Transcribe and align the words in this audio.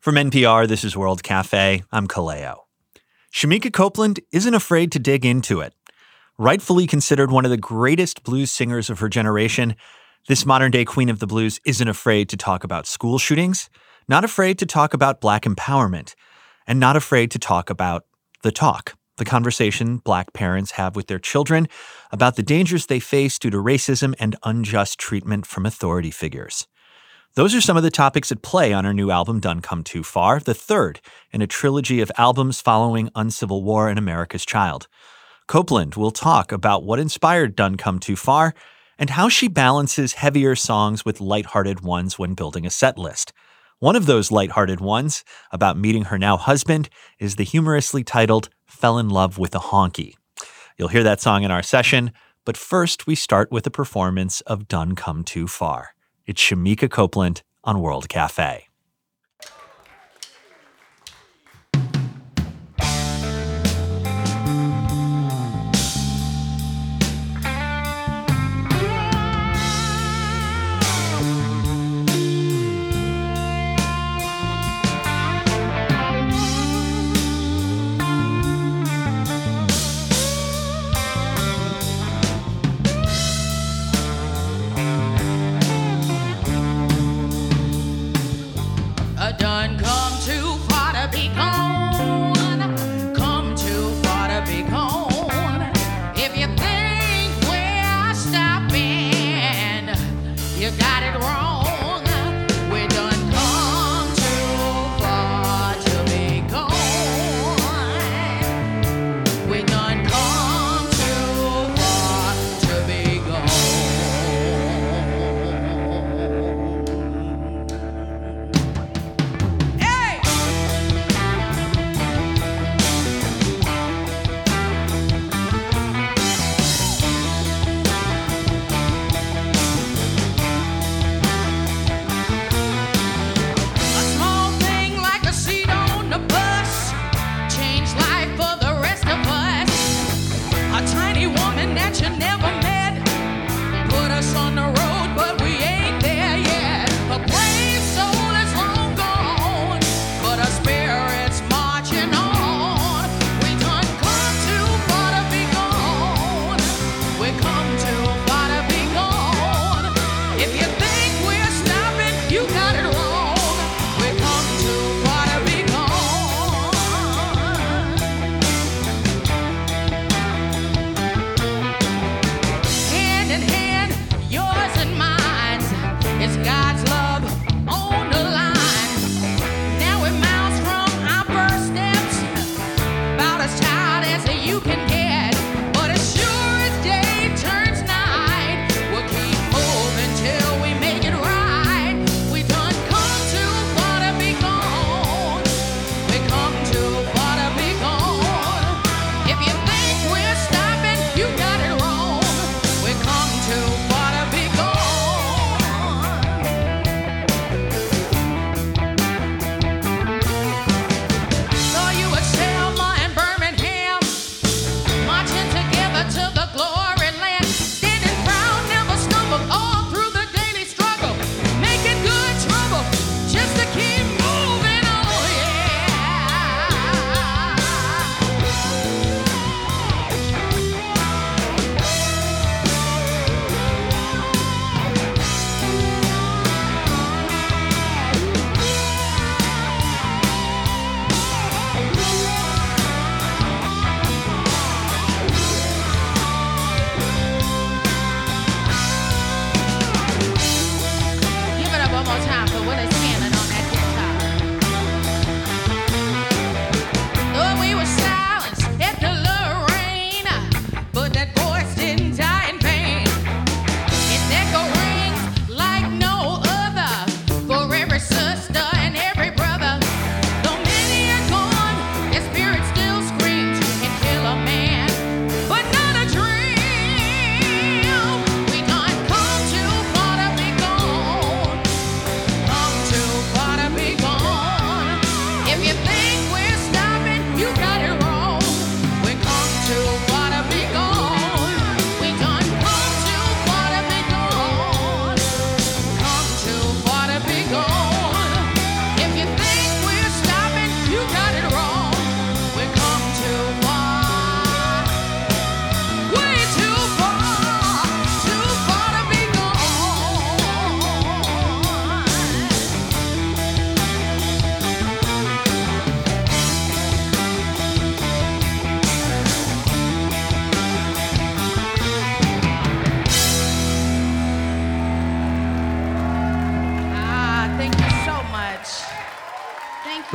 From 0.00 0.14
NPR, 0.14 0.66
this 0.66 0.82
is 0.82 0.96
World 0.96 1.22
Cafe. 1.22 1.82
I'm 1.92 2.08
Kaleo. 2.08 2.60
Shemekia 3.34 3.70
Copeland 3.70 4.18
isn't 4.32 4.54
afraid 4.54 4.90
to 4.92 4.98
dig 4.98 5.26
into 5.26 5.60
it. 5.60 5.74
Rightfully 6.38 6.86
considered 6.86 7.30
one 7.30 7.44
of 7.44 7.50
the 7.50 7.58
greatest 7.58 8.22
blues 8.22 8.50
singers 8.50 8.88
of 8.88 9.00
her 9.00 9.10
generation, 9.10 9.76
this 10.26 10.46
modern 10.46 10.70
day 10.70 10.86
queen 10.86 11.10
of 11.10 11.18
the 11.18 11.26
blues 11.26 11.60
isn't 11.66 11.86
afraid 11.86 12.30
to 12.30 12.38
talk 12.38 12.64
about 12.64 12.86
school 12.86 13.18
shootings, 13.18 13.68
not 14.08 14.24
afraid 14.24 14.58
to 14.60 14.64
talk 14.64 14.94
about 14.94 15.20
black 15.20 15.42
empowerment, 15.42 16.14
and 16.66 16.80
not 16.80 16.96
afraid 16.96 17.30
to 17.32 17.38
talk 17.38 17.68
about 17.68 18.06
the 18.42 18.50
talk, 18.50 18.94
the 19.18 19.26
conversation 19.26 19.98
black 19.98 20.32
parents 20.32 20.70
have 20.70 20.96
with 20.96 21.08
their 21.08 21.18
children 21.18 21.68
about 22.10 22.36
the 22.36 22.42
dangers 22.42 22.86
they 22.86 23.00
face 23.00 23.38
due 23.38 23.50
to 23.50 23.58
racism 23.58 24.14
and 24.18 24.34
unjust 24.44 24.98
treatment 24.98 25.44
from 25.44 25.66
authority 25.66 26.10
figures. 26.10 26.66
Those 27.34 27.54
are 27.54 27.60
some 27.60 27.76
of 27.76 27.84
the 27.84 27.92
topics 27.92 28.32
at 28.32 28.42
play 28.42 28.72
on 28.72 28.84
her 28.84 28.92
new 28.92 29.12
album, 29.12 29.38
Done 29.38 29.60
Come 29.60 29.84
Too 29.84 30.02
Far, 30.02 30.40
the 30.40 30.52
third 30.52 31.00
in 31.30 31.40
a 31.40 31.46
trilogy 31.46 32.00
of 32.00 32.10
albums 32.18 32.60
following 32.60 33.08
Uncivil 33.14 33.62
War 33.62 33.88
and 33.88 34.00
America's 34.00 34.44
Child. 34.44 34.88
Copeland 35.46 35.94
will 35.94 36.10
talk 36.10 36.50
about 36.50 36.82
what 36.82 36.98
inspired 36.98 37.54
Done 37.54 37.76
Come 37.76 38.00
Too 38.00 38.16
Far 38.16 38.52
and 38.98 39.10
how 39.10 39.28
she 39.28 39.46
balances 39.46 40.14
heavier 40.14 40.56
songs 40.56 41.04
with 41.04 41.20
lighthearted 41.20 41.82
ones 41.82 42.18
when 42.18 42.34
building 42.34 42.66
a 42.66 42.70
set 42.70 42.98
list. 42.98 43.32
One 43.78 43.94
of 43.94 44.06
those 44.06 44.32
lighthearted 44.32 44.80
ones, 44.80 45.24
about 45.52 45.78
meeting 45.78 46.06
her 46.06 46.18
now 46.18 46.36
husband, 46.36 46.88
is 47.20 47.36
the 47.36 47.44
humorously 47.44 48.02
titled 48.02 48.48
Fell 48.66 48.98
in 48.98 49.08
Love 49.08 49.38
with 49.38 49.54
a 49.54 49.58
Honky. 49.60 50.14
You'll 50.76 50.88
hear 50.88 51.04
that 51.04 51.20
song 51.20 51.44
in 51.44 51.52
our 51.52 51.62
session, 51.62 52.10
but 52.44 52.56
first 52.56 53.06
we 53.06 53.14
start 53.14 53.52
with 53.52 53.68
a 53.68 53.70
performance 53.70 54.40
of 54.42 54.66
Done 54.66 54.96
Come 54.96 55.22
Too 55.22 55.46
Far. 55.46 55.94
It's 56.30 56.40
Shemekia 56.40 56.88
Copeland 56.88 57.42
on 57.64 57.80
World 57.80 58.08
Cafe. 58.08 58.69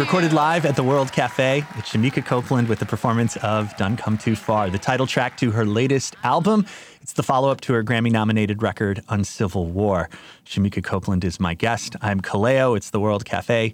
Recorded 0.06 0.34
live 0.34 0.68
at 0.68 0.76
the 0.76 0.84
World 0.84 1.12
Cafe, 1.12 1.66
it's 1.78 1.90
Shemekia 1.90 2.24
Copeland 2.24 2.70
with 2.70 2.78
the 2.78 2.86
performance 2.86 3.38
of 3.38 3.76
Done 3.76 3.98
Come 3.98 4.20
Too 4.20 4.36
Far, 4.36 4.70
the 4.70 4.78
title 4.78 5.08
track 5.08 5.36
to 5.38 5.50
her 5.50 5.66
latest 5.66 6.16
album. 6.24 6.68
It's 7.02 7.14
the 7.14 7.24
follow 7.24 7.50
up 7.50 7.60
to 7.62 7.74
her 7.74 7.84
Grammy 7.84 8.12
nominated 8.12 8.62
record, 8.62 9.02
Uncivil 9.10 9.66
War. 9.66 10.08
Shemekia 10.46 10.84
Copeland 10.84 11.24
is 11.24 11.40
my 11.40 11.56
guest. 11.56 11.96
I'm 12.04 12.22
Kaleo. 12.22 12.78
It's 12.78 12.92
the 12.92 13.00
World 13.00 13.26
Cafe. 13.26 13.74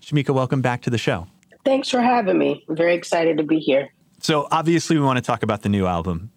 Shemekia, 0.00 0.32
welcome 0.32 0.62
back 0.62 0.80
to 0.82 0.90
the 0.90 0.96
show. 0.96 1.26
Thanks 1.64 1.88
for 1.88 2.00
having 2.00 2.38
me. 2.38 2.64
I'm 2.68 2.76
very 2.76 2.94
excited 2.94 3.36
to 3.38 3.42
be 3.42 3.58
here. 3.58 3.90
So, 4.20 4.46
obviously, 4.52 4.96
we 4.96 5.04
want 5.04 5.16
to 5.16 5.22
talk 5.22 5.42
about 5.42 5.62
the 5.62 5.68
new 5.68 5.86
album, 5.86 6.30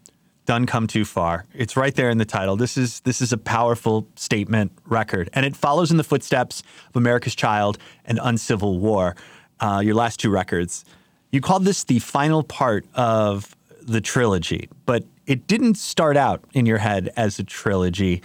Done 0.52 0.66
Come 0.66 0.86
Too 0.86 1.06
Far. 1.06 1.46
It's 1.54 1.78
right 1.78 1.96
there 1.96 2.10
in 2.10 2.18
the 2.18 2.26
title. 2.26 2.58
This 2.58 2.76
is 2.76 3.00
this 3.06 3.22
is 3.22 3.32
a 3.32 3.38
powerful 3.38 4.06
statement 4.18 4.74
record, 4.86 5.30
and 5.32 5.46
it 5.46 5.56
follows 5.56 5.92
in 5.92 5.96
the 5.96 6.04
footsteps 6.04 6.62
of 6.90 6.98
America's 6.98 7.36
Child 7.36 7.78
and 8.04 8.20
Uncivil 8.22 8.78
War, 8.78 9.16
uh, 9.62 9.82
your 9.82 9.96
last 9.96 10.20
two 10.20 10.30
records. 10.30 10.84
You 11.32 11.40
called 11.40 11.64
this 11.64 11.86
the 11.86 12.00
final 12.00 12.44
part 12.44 12.86
of 12.96 13.56
the 13.82 14.02
trilogy, 14.02 14.68
but 14.86 15.06
it 15.26 15.48
didn't 15.48 15.76
start 15.76 16.18
out 16.18 16.44
in 16.52 16.66
your 16.66 16.80
head 16.80 17.14
as 17.16 17.40
a 17.40 17.46
trilogy. 17.46 18.22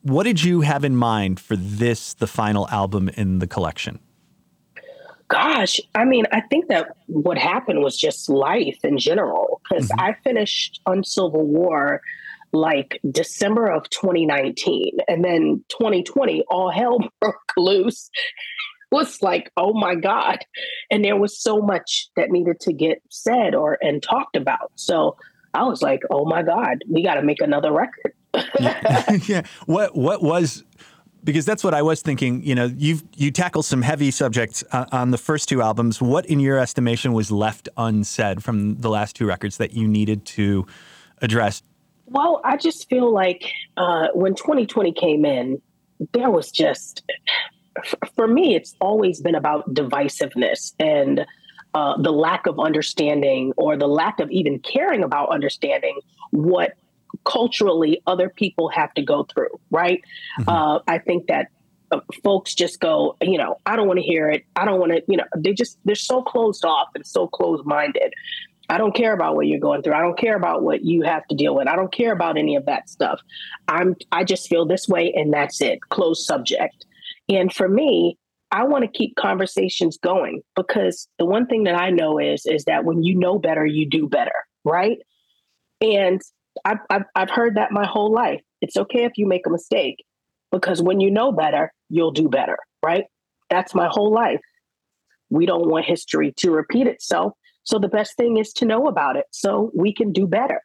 What 0.00 0.22
did 0.22 0.42
you 0.42 0.62
have 0.62 0.84
in 0.84 0.96
mind 0.96 1.38
for 1.38 1.54
this, 1.54 2.14
the 2.14 2.26
final 2.26 2.66
album 2.70 3.10
in 3.10 3.40
the 3.40 3.46
collection? 3.46 3.98
Gosh, 5.28 5.78
I 5.94 6.06
mean, 6.06 6.24
I 6.32 6.40
think 6.40 6.68
that 6.68 6.96
what 7.08 7.36
happened 7.36 7.82
was 7.82 7.98
just 7.98 8.30
life 8.30 8.78
in 8.82 8.96
general 8.96 9.57
because 9.68 9.88
mm-hmm. 9.88 10.00
I 10.00 10.16
finished 10.24 10.80
Uncivil 10.86 11.46
War 11.46 12.00
like 12.52 13.00
December 13.10 13.70
of 13.70 13.88
2019 13.90 14.98
and 15.06 15.24
then 15.24 15.64
2020 15.68 16.44
all 16.48 16.70
hell 16.70 16.98
broke 17.20 17.52
loose. 17.56 18.10
Was 18.90 19.20
like 19.20 19.52
oh 19.56 19.74
my 19.74 19.94
god. 19.94 20.38
And 20.90 21.04
there 21.04 21.16
was 21.16 21.38
so 21.38 21.60
much 21.60 22.08
that 22.16 22.30
needed 22.30 22.58
to 22.60 22.72
get 22.72 23.02
said 23.10 23.54
or 23.54 23.76
and 23.82 24.02
talked 24.02 24.34
about. 24.34 24.72
So 24.76 25.16
I 25.52 25.64
was 25.64 25.82
like 25.82 26.00
oh 26.10 26.24
my 26.24 26.42
god 26.42 26.78
we 26.88 27.02
got 27.02 27.14
to 27.14 27.22
make 27.22 27.42
another 27.42 27.70
record. 27.70 28.14
Yeah. 28.58 29.12
yeah. 29.26 29.42
What 29.66 29.94
what 29.94 30.22
was 30.22 30.64
because 31.28 31.44
that's 31.44 31.62
what 31.62 31.74
I 31.74 31.82
was 31.82 32.00
thinking. 32.00 32.42
You 32.42 32.54
know, 32.54 32.72
you 32.74 33.00
you 33.14 33.30
tackle 33.30 33.62
some 33.62 33.82
heavy 33.82 34.10
subjects 34.10 34.64
uh, 34.72 34.86
on 34.92 35.10
the 35.10 35.18
first 35.18 35.46
two 35.46 35.60
albums. 35.60 36.00
What, 36.00 36.24
in 36.24 36.40
your 36.40 36.58
estimation, 36.58 37.12
was 37.12 37.30
left 37.30 37.68
unsaid 37.76 38.42
from 38.42 38.76
the 38.76 38.88
last 38.88 39.14
two 39.14 39.26
records 39.26 39.58
that 39.58 39.74
you 39.74 39.86
needed 39.86 40.24
to 40.24 40.66
address? 41.20 41.62
Well, 42.06 42.40
I 42.44 42.56
just 42.56 42.88
feel 42.88 43.12
like 43.12 43.52
uh, 43.76 44.08
when 44.14 44.36
2020 44.36 44.90
came 44.92 45.26
in, 45.26 45.60
there 46.14 46.30
was 46.30 46.50
just, 46.50 47.02
for 48.16 48.26
me, 48.26 48.54
it's 48.54 48.74
always 48.80 49.20
been 49.20 49.34
about 49.34 49.74
divisiveness 49.74 50.72
and 50.80 51.26
uh, 51.74 52.00
the 52.00 52.10
lack 52.10 52.46
of 52.46 52.58
understanding 52.58 53.52
or 53.58 53.76
the 53.76 53.86
lack 53.86 54.18
of 54.18 54.30
even 54.30 54.60
caring 54.60 55.04
about 55.04 55.28
understanding 55.28 56.00
what 56.30 56.72
culturally 57.24 58.02
other 58.06 58.28
people 58.28 58.68
have 58.68 58.92
to 58.94 59.02
go 59.02 59.24
through, 59.24 59.58
right? 59.70 60.02
Mm-hmm. 60.40 60.48
Uh, 60.48 60.78
I 60.86 60.98
think 60.98 61.26
that 61.26 61.48
uh, 61.90 62.00
folks 62.22 62.54
just 62.54 62.80
go, 62.80 63.16
you 63.22 63.38
know, 63.38 63.56
I 63.66 63.76
don't 63.76 63.86
want 63.86 63.98
to 63.98 64.04
hear 64.04 64.28
it. 64.30 64.44
I 64.56 64.64
don't 64.64 64.78
want 64.78 64.92
to, 64.92 65.02
you 65.08 65.16
know, 65.16 65.24
they 65.36 65.52
just, 65.52 65.78
they're 65.84 65.94
so 65.94 66.22
closed 66.22 66.64
off 66.64 66.88
and 66.94 67.06
so 67.06 67.26
closed 67.26 67.64
minded. 67.64 68.12
I 68.70 68.76
don't 68.76 68.94
care 68.94 69.14
about 69.14 69.34
what 69.34 69.46
you're 69.46 69.60
going 69.60 69.82
through. 69.82 69.94
I 69.94 70.02
don't 70.02 70.18
care 70.18 70.36
about 70.36 70.62
what 70.62 70.84
you 70.84 71.02
have 71.02 71.26
to 71.28 71.34
deal 71.34 71.54
with. 71.54 71.68
I 71.68 71.76
don't 71.76 71.92
care 71.92 72.12
about 72.12 72.36
any 72.36 72.54
of 72.54 72.66
that 72.66 72.90
stuff. 72.90 73.20
I'm, 73.66 73.96
I 74.12 74.24
just 74.24 74.48
feel 74.48 74.66
this 74.66 74.86
way 74.86 75.12
and 75.16 75.32
that's 75.32 75.62
it. 75.62 75.80
Closed 75.88 76.24
subject. 76.24 76.84
And 77.30 77.52
for 77.52 77.68
me, 77.68 78.18
I 78.50 78.64
want 78.64 78.84
to 78.84 78.88
keep 78.88 79.16
conversations 79.16 79.98
going 79.98 80.42
because 80.54 81.08
the 81.18 81.24
one 81.24 81.46
thing 81.46 81.64
that 81.64 81.74
I 81.74 81.90
know 81.90 82.18
is, 82.18 82.44
is 82.46 82.64
that 82.64 82.84
when 82.84 83.02
you 83.02 83.14
know 83.14 83.38
better, 83.38 83.64
you 83.64 83.88
do 83.88 84.08
better. 84.08 84.32
Right. 84.64 84.98
And 85.80 86.20
I've, 86.64 86.78
I've, 86.90 87.04
I've 87.14 87.30
heard 87.30 87.56
that 87.56 87.72
my 87.72 87.86
whole 87.86 88.12
life. 88.12 88.40
It's 88.60 88.76
okay 88.76 89.04
if 89.04 89.12
you 89.16 89.26
make 89.26 89.46
a 89.46 89.50
mistake 89.50 90.04
because 90.50 90.82
when 90.82 91.00
you 91.00 91.10
know 91.10 91.32
better, 91.32 91.72
you'll 91.88 92.10
do 92.10 92.28
better, 92.28 92.58
right? 92.84 93.04
That's 93.50 93.74
my 93.74 93.88
whole 93.88 94.12
life. 94.12 94.40
We 95.30 95.46
don't 95.46 95.68
want 95.68 95.84
history 95.84 96.32
to 96.38 96.50
repeat 96.50 96.86
itself. 96.86 97.32
So 97.62 97.78
the 97.78 97.88
best 97.88 98.16
thing 98.16 98.38
is 98.38 98.52
to 98.54 98.64
know 98.64 98.86
about 98.86 99.16
it 99.16 99.26
so 99.30 99.70
we 99.74 99.92
can 99.92 100.12
do 100.12 100.26
better. 100.26 100.62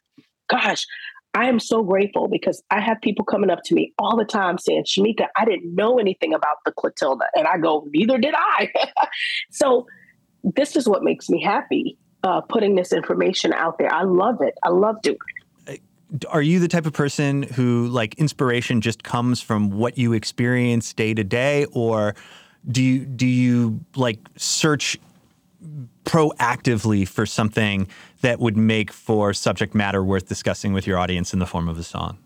Gosh, 0.48 0.86
I 1.34 1.48
am 1.48 1.58
so 1.58 1.82
grateful 1.82 2.28
because 2.28 2.62
I 2.70 2.80
have 2.80 3.00
people 3.02 3.24
coming 3.24 3.50
up 3.50 3.60
to 3.64 3.74
me 3.74 3.92
all 3.98 4.16
the 4.16 4.24
time 4.24 4.56
saying, 4.56 4.84
Shemekia, 4.84 5.26
I 5.36 5.44
didn't 5.44 5.74
know 5.74 5.98
anything 5.98 6.32
about 6.32 6.58
the 6.64 6.72
Clotilda. 6.72 7.26
And 7.34 7.46
I 7.46 7.58
go, 7.58 7.86
neither 7.90 8.18
did 8.18 8.34
I. 8.36 8.70
so 9.50 9.86
this 10.44 10.76
is 10.76 10.88
what 10.88 11.02
makes 11.02 11.28
me 11.28 11.42
happy, 11.42 11.98
uh, 12.22 12.40
putting 12.42 12.74
this 12.74 12.92
information 12.92 13.52
out 13.52 13.78
there. 13.78 13.92
I 13.92 14.04
love 14.04 14.40
it. 14.40 14.54
I 14.62 14.68
love 14.70 15.02
doing 15.02 15.16
it 15.16 15.43
are 16.28 16.42
you 16.42 16.60
the 16.60 16.68
type 16.68 16.86
of 16.86 16.92
person 16.92 17.42
who 17.42 17.88
like 17.88 18.14
inspiration 18.14 18.80
just 18.80 19.02
comes 19.02 19.40
from 19.40 19.70
what 19.70 19.98
you 19.98 20.12
experience 20.12 20.92
day 20.92 21.14
to 21.14 21.24
day? 21.24 21.66
Or 21.72 22.14
do 22.70 22.82
you 22.82 23.04
do 23.04 23.26
you 23.26 23.80
like 23.96 24.18
search 24.36 24.98
proactively 26.04 27.08
for 27.08 27.26
something 27.26 27.88
that 28.20 28.38
would 28.38 28.56
make 28.56 28.92
for 28.92 29.32
subject 29.32 29.74
matter 29.74 30.04
worth 30.04 30.28
discussing 30.28 30.72
with 30.72 30.86
your 30.86 30.98
audience 30.98 31.32
in 31.32 31.38
the 31.38 31.46
form 31.46 31.68
of 31.68 31.78
a 31.78 31.82
song? 31.82 32.18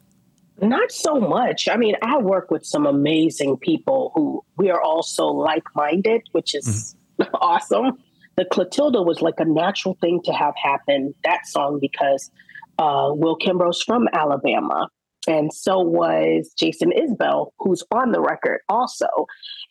Not 0.60 0.90
so 0.90 1.20
much. 1.20 1.68
I 1.68 1.76
mean 1.76 1.94
i 2.02 2.18
work 2.18 2.50
with 2.50 2.66
some 2.66 2.86
amazing 2.86 3.56
people 3.58 4.12
who 4.14 4.44
we 4.56 4.70
are 4.70 4.82
also 4.82 5.26
like-minded 5.26 6.22
which 6.32 6.54
is 6.54 6.94
mm-hmm. 7.18 7.34
awesome. 7.40 7.98
The 8.36 8.44
clotilda 8.44 9.02
was 9.02 9.20
like 9.20 9.40
a 9.40 9.44
natural 9.44 9.96
thing 10.00 10.20
to 10.24 10.32
have 10.32 10.54
happen 10.62 11.14
that 11.24 11.46
song 11.46 11.80
because 11.80 12.30
uh, 12.78 13.10
Will 13.12 13.38
Kimbrough's 13.38 13.82
from 13.82 14.08
Alabama. 14.12 14.88
And 15.26 15.52
so 15.52 15.80
was 15.80 16.52
Jason 16.58 16.90
Isbell, 16.92 17.50
who's 17.58 17.82
on 17.90 18.12
the 18.12 18.20
record 18.20 18.60
also. 18.68 19.06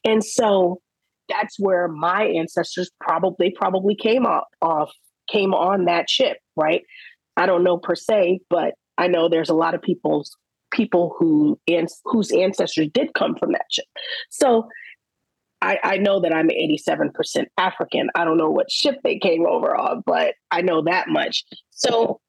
And 0.05 0.23
so 0.23 0.81
that's 1.29 1.59
where 1.59 1.87
my 1.87 2.25
ancestors 2.25 2.91
probably 3.01 3.51
probably 3.51 3.95
came 3.95 4.25
off, 4.25 4.45
off 4.61 4.91
came 5.29 5.53
on 5.53 5.85
that 5.85 6.09
ship, 6.09 6.37
right? 6.55 6.83
I 7.35 7.45
don't 7.45 7.63
know 7.63 7.77
per 7.77 7.95
se, 7.95 8.39
but 8.49 8.75
I 8.97 9.07
know 9.07 9.29
there's 9.29 9.49
a 9.49 9.55
lot 9.55 9.75
of 9.75 9.81
people's 9.81 10.35
people 10.71 11.15
who 11.17 11.59
and 11.67 11.87
whose 12.05 12.31
ancestors 12.31 12.89
did 12.93 13.13
come 13.13 13.35
from 13.35 13.51
that 13.53 13.65
ship. 13.71 13.85
So 14.29 14.67
I, 15.61 15.79
I 15.83 15.97
know 15.97 16.21
that 16.21 16.33
I'm 16.33 16.49
87% 16.49 17.45
African. 17.57 18.09
I 18.15 18.25
don't 18.25 18.37
know 18.37 18.49
what 18.49 18.71
ship 18.71 18.95
they 19.03 19.17
came 19.17 19.45
over 19.45 19.75
on, 19.75 20.03
but 20.05 20.35
I 20.51 20.61
know 20.61 20.83
that 20.83 21.07
much. 21.09 21.45
So 21.71 22.19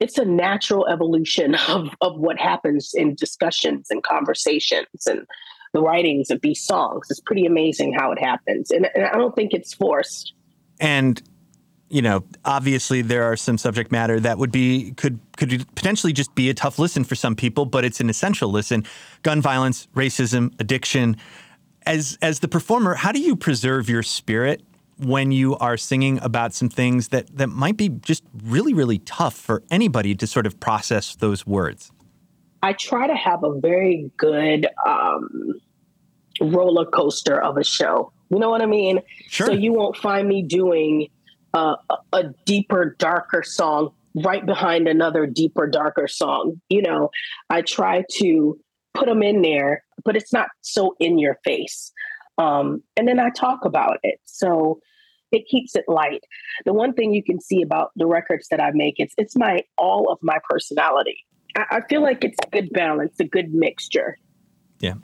it's 0.00 0.18
a 0.18 0.24
natural 0.24 0.86
evolution 0.86 1.54
of, 1.68 1.88
of 2.00 2.18
what 2.18 2.38
happens 2.38 2.92
in 2.94 3.14
discussions 3.14 3.88
and 3.90 4.02
conversations 4.02 5.06
and 5.06 5.26
the 5.72 5.82
writings 5.82 6.30
of 6.30 6.40
these 6.40 6.62
songs. 6.62 7.08
It's 7.10 7.20
pretty 7.20 7.44
amazing 7.44 7.92
how 7.92 8.10
it 8.12 8.18
happens. 8.18 8.70
And, 8.70 8.88
and 8.94 9.04
I 9.04 9.16
don't 9.16 9.34
think 9.34 9.52
it's 9.52 9.74
forced. 9.74 10.32
And 10.80 11.22
you 11.90 12.02
know, 12.02 12.22
obviously 12.44 13.00
there 13.00 13.24
are 13.24 13.36
some 13.36 13.56
subject 13.56 13.90
matter 13.90 14.20
that 14.20 14.38
would 14.38 14.52
be 14.52 14.92
could 14.92 15.18
could 15.36 15.66
potentially 15.74 16.12
just 16.12 16.34
be 16.34 16.50
a 16.50 16.54
tough 16.54 16.78
listen 16.78 17.04
for 17.04 17.14
some 17.14 17.34
people, 17.34 17.64
but 17.64 17.84
it's 17.84 18.00
an 18.00 18.10
essential 18.10 18.50
listen. 18.50 18.84
Gun 19.22 19.40
violence, 19.40 19.88
racism, 19.94 20.52
addiction. 20.60 21.16
As 21.86 22.18
as 22.20 22.40
the 22.40 22.48
performer, 22.48 22.94
how 22.94 23.12
do 23.12 23.20
you 23.20 23.34
preserve 23.36 23.88
your 23.88 24.02
spirit 24.02 24.62
when 24.98 25.30
you 25.32 25.56
are 25.56 25.76
singing 25.76 26.18
about 26.22 26.54
some 26.54 26.68
things 26.68 27.08
that, 27.08 27.36
that 27.36 27.48
might 27.48 27.76
be 27.76 27.88
just 27.88 28.24
really, 28.44 28.74
really 28.74 28.98
tough 28.98 29.34
for 29.34 29.62
anybody 29.70 30.14
to 30.16 30.26
sort 30.26 30.46
of 30.46 30.58
process 30.60 31.16
those 31.16 31.46
words? 31.46 31.90
I 32.62 32.72
try 32.72 33.06
to 33.06 33.14
have 33.14 33.44
a 33.44 33.58
very 33.60 34.10
good 34.16 34.66
um, 34.86 35.54
roller 36.40 36.86
coaster 36.86 37.40
of 37.40 37.56
a 37.56 37.64
show. 37.64 38.12
You 38.30 38.38
know 38.38 38.50
what 38.50 38.62
I 38.62 38.66
mean? 38.66 39.00
Sure. 39.28 39.46
So 39.46 39.52
you 39.52 39.72
won't 39.72 39.96
find 39.96 40.28
me 40.28 40.42
doing 40.42 41.08
a, 41.54 41.76
a 42.12 42.24
deeper, 42.44 42.96
darker 42.98 43.42
song 43.42 43.92
right 44.14 44.44
behind 44.44 44.88
another 44.88 45.26
deeper, 45.26 45.66
darker 45.66 46.08
song. 46.08 46.60
You 46.68 46.82
know, 46.82 47.10
I 47.48 47.62
try 47.62 48.04
to 48.18 48.58
put 48.94 49.06
them 49.06 49.22
in 49.22 49.42
there, 49.42 49.84
but 50.04 50.16
it's 50.16 50.32
not 50.32 50.48
so 50.60 50.96
in 50.98 51.18
your 51.18 51.38
face. 51.44 51.92
Um, 52.38 52.82
and 52.96 53.06
then 53.06 53.18
I 53.18 53.30
talk 53.30 53.64
about 53.64 53.98
it. 54.02 54.20
So 54.24 54.80
it 55.32 55.46
keeps 55.46 55.74
it 55.74 55.84
light. 55.88 56.24
The 56.64 56.72
one 56.72 56.94
thing 56.94 57.12
you 57.12 57.22
can 57.22 57.40
see 57.40 57.62
about 57.62 57.90
the 57.96 58.06
records 58.06 58.48
that 58.50 58.60
I 58.60 58.70
make, 58.72 58.94
it's 58.98 59.14
it's 59.18 59.36
my 59.36 59.62
all 59.76 60.10
of 60.10 60.18
my 60.22 60.38
personality. 60.48 61.18
I, 61.56 61.64
I 61.70 61.80
feel 61.88 62.02
like 62.02 62.24
it's 62.24 62.38
a 62.46 62.50
good 62.50 62.70
balance, 62.72 63.18
a 63.20 63.24
good 63.24 63.52
mixture. 63.52 64.16
Yeah. 64.80 64.94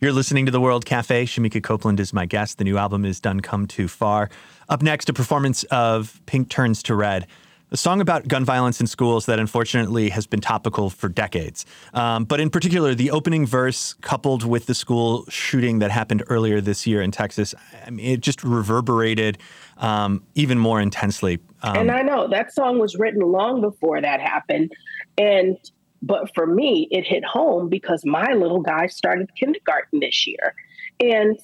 You're 0.00 0.12
listening 0.12 0.46
to 0.46 0.52
the 0.52 0.62
World 0.62 0.86
Cafe. 0.86 1.26
Shemekia 1.26 1.62
Copeland 1.62 2.00
is 2.00 2.14
my 2.14 2.24
guest. 2.24 2.56
The 2.56 2.64
new 2.64 2.78
album 2.78 3.04
is 3.04 3.20
Done 3.20 3.40
Come 3.40 3.66
Too 3.66 3.86
Far. 3.86 4.30
Up 4.70 4.80
next, 4.80 5.10
a 5.10 5.12
performance 5.12 5.62
of 5.64 6.22
Pink 6.24 6.48
Turns 6.48 6.82
to 6.84 6.94
Red. 6.94 7.26
A 7.72 7.76
song 7.76 8.00
about 8.00 8.26
gun 8.26 8.44
violence 8.44 8.80
in 8.80 8.86
schools 8.86 9.26
that 9.26 9.38
unfortunately 9.38 10.08
has 10.10 10.26
been 10.26 10.40
topical 10.40 10.90
for 10.90 11.08
decades. 11.08 11.64
Um, 11.94 12.24
but 12.24 12.40
in 12.40 12.50
particular, 12.50 12.94
the 12.94 13.10
opening 13.10 13.46
verse, 13.46 13.94
coupled 14.00 14.44
with 14.44 14.66
the 14.66 14.74
school 14.74 15.24
shooting 15.28 15.78
that 15.78 15.90
happened 15.90 16.24
earlier 16.28 16.60
this 16.60 16.86
year 16.86 17.00
in 17.00 17.10
Texas, 17.10 17.54
I 17.86 17.90
mean, 17.90 18.06
it 18.06 18.20
just 18.20 18.42
reverberated 18.42 19.38
um, 19.78 20.24
even 20.34 20.58
more 20.58 20.80
intensely. 20.80 21.38
Um, 21.62 21.76
and 21.76 21.90
I 21.90 22.02
know 22.02 22.28
that 22.28 22.52
song 22.52 22.78
was 22.78 22.96
written 22.96 23.20
long 23.20 23.60
before 23.60 24.00
that 24.00 24.20
happened. 24.20 24.72
And 25.16 25.56
but 26.02 26.34
for 26.34 26.46
me, 26.46 26.88
it 26.90 27.06
hit 27.06 27.24
home 27.24 27.68
because 27.68 28.04
my 28.06 28.32
little 28.32 28.62
guy 28.62 28.86
started 28.86 29.34
kindergarten 29.36 30.00
this 30.00 30.26
year. 30.26 30.54
And 30.98 31.38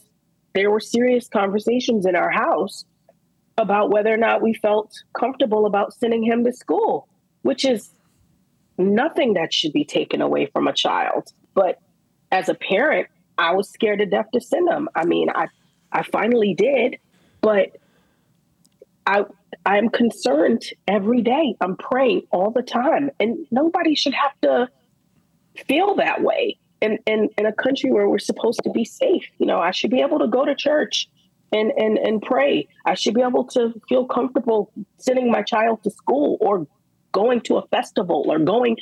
there 0.54 0.70
were 0.70 0.80
serious 0.80 1.28
conversations 1.28 2.06
in 2.06 2.16
our 2.16 2.30
house 2.30 2.86
about 3.58 3.90
whether 3.90 4.12
or 4.12 4.18
not 4.18 4.42
we 4.42 4.54
felt 4.54 5.02
comfortable 5.18 5.66
about 5.66 5.94
sending 5.94 6.22
him 6.22 6.44
to 6.44 6.52
school, 6.52 7.08
which 7.42 7.64
is 7.64 7.90
nothing 8.78 9.34
that 9.34 9.52
should 9.52 9.72
be 9.72 9.84
taken 9.84 10.20
away 10.20 10.46
from 10.46 10.66
a 10.66 10.72
child. 10.72 11.32
But 11.54 11.80
as 12.30 12.48
a 12.48 12.54
parent, 12.54 13.08
I 13.38 13.54
was 13.54 13.70
scared 13.70 14.00
to 14.00 14.06
death 14.06 14.26
to 14.34 14.40
send 14.40 14.68
him. 14.68 14.88
I 14.94 15.04
mean, 15.04 15.28
I 15.30 15.46
I 15.92 16.02
finally 16.02 16.54
did, 16.54 16.98
but 17.40 17.76
I 19.06 19.24
I'm 19.64 19.88
concerned 19.88 20.64
every 20.86 21.22
day. 21.22 21.54
I'm 21.60 21.76
praying 21.76 22.22
all 22.30 22.50
the 22.50 22.62
time. 22.62 23.10
And 23.18 23.46
nobody 23.50 23.94
should 23.94 24.14
have 24.14 24.32
to 24.42 24.68
feel 25.66 25.96
that 25.96 26.22
way 26.22 26.58
in, 26.80 26.98
in, 27.06 27.30
in 27.38 27.46
a 27.46 27.52
country 27.52 27.90
where 27.90 28.08
we're 28.08 28.18
supposed 28.18 28.62
to 28.64 28.70
be 28.70 28.84
safe. 28.84 29.24
You 29.38 29.46
know, 29.46 29.58
I 29.58 29.70
should 29.70 29.90
be 29.90 30.00
able 30.00 30.18
to 30.18 30.28
go 30.28 30.44
to 30.44 30.54
church 30.54 31.08
and 31.52 31.72
and 31.76 31.98
and 31.98 32.22
pray. 32.22 32.68
I 32.84 32.94
should 32.94 33.14
be 33.14 33.22
able 33.22 33.44
to 33.48 33.74
feel 33.88 34.06
comfortable 34.06 34.72
sending 34.98 35.30
my 35.30 35.42
child 35.42 35.82
to 35.84 35.90
school 35.90 36.38
or 36.40 36.66
going 37.12 37.40
to 37.42 37.56
a 37.56 37.66
festival 37.68 38.24
or 38.28 38.38
going 38.38 38.76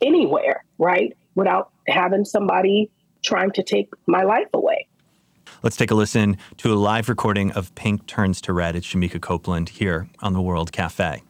anywhere, 0.00 0.64
right? 0.78 1.16
Without 1.34 1.70
having 1.88 2.24
somebody 2.24 2.90
trying 3.22 3.50
to 3.52 3.62
take 3.62 3.90
my 4.06 4.22
life 4.22 4.48
away. 4.54 4.88
Let's 5.62 5.76
take 5.76 5.90
a 5.90 5.94
listen 5.94 6.38
to 6.58 6.72
a 6.72 6.74
live 6.74 7.08
recording 7.08 7.50
of 7.52 7.74
Pink 7.74 8.06
Turns 8.06 8.40
to 8.42 8.52
Red. 8.52 8.76
It's 8.76 8.86
Shemekia 8.86 9.20
Copeland 9.20 9.70
here 9.70 10.08
on 10.20 10.32
the 10.32 10.40
World 10.40 10.72
Cafe. 10.72 11.22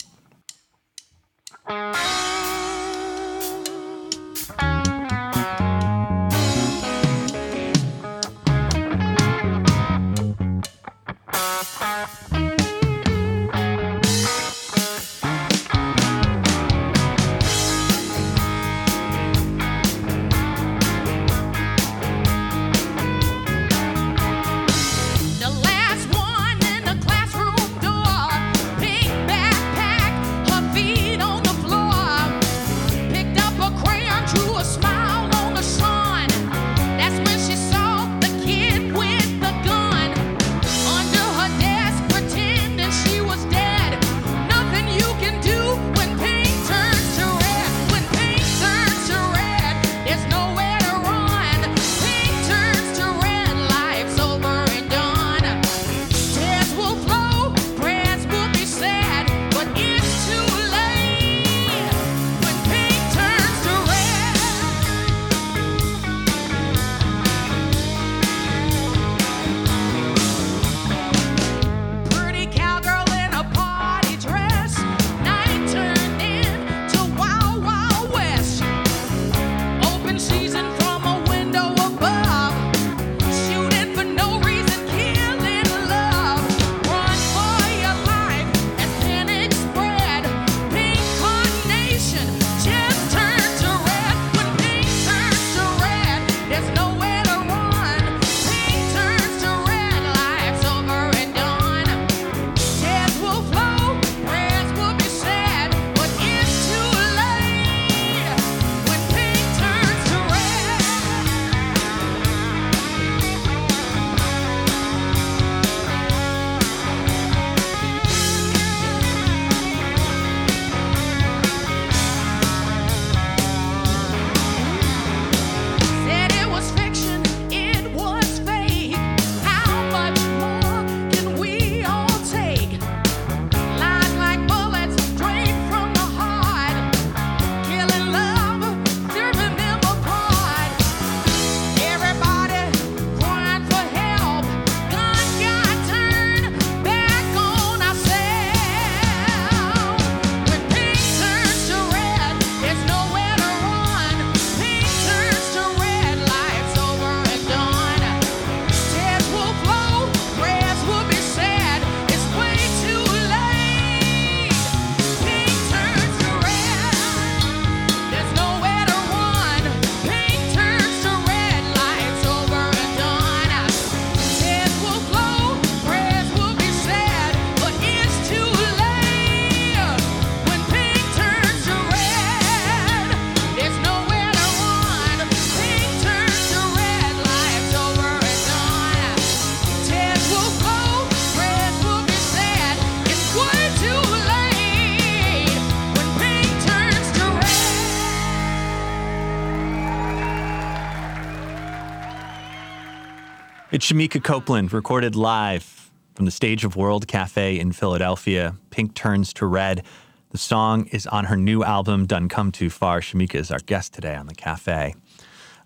Shemekia 203.87 204.21
Copeland, 204.21 204.73
recorded 204.73 205.15
live 205.15 205.93
from 206.17 206.25
the 206.25 206.33
stage 206.33 206.65
of 206.65 206.75
World 206.75 207.07
Cafe 207.07 207.57
in 207.57 207.71
Philadelphia. 207.71 208.57
Pink 208.71 208.97
Turns 208.97 209.33
to 209.35 209.47
Red. 209.47 209.85
The 210.31 210.39
song 210.39 210.89
is 210.89 211.07
on 211.07 211.27
her 211.27 211.37
new 211.37 211.63
album, 211.63 212.05
Done 212.05 212.29
Come 212.29 212.51
Too 212.51 212.69
Far. 212.69 213.01
Shemekia 213.01 213.37
is 213.37 213.53
our 213.53 213.61
guest 213.61 213.95
today 213.95 214.17
on 214.17 214.27
the 214.27 214.35
cafe. 214.35 214.97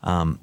Um, 0.02 0.38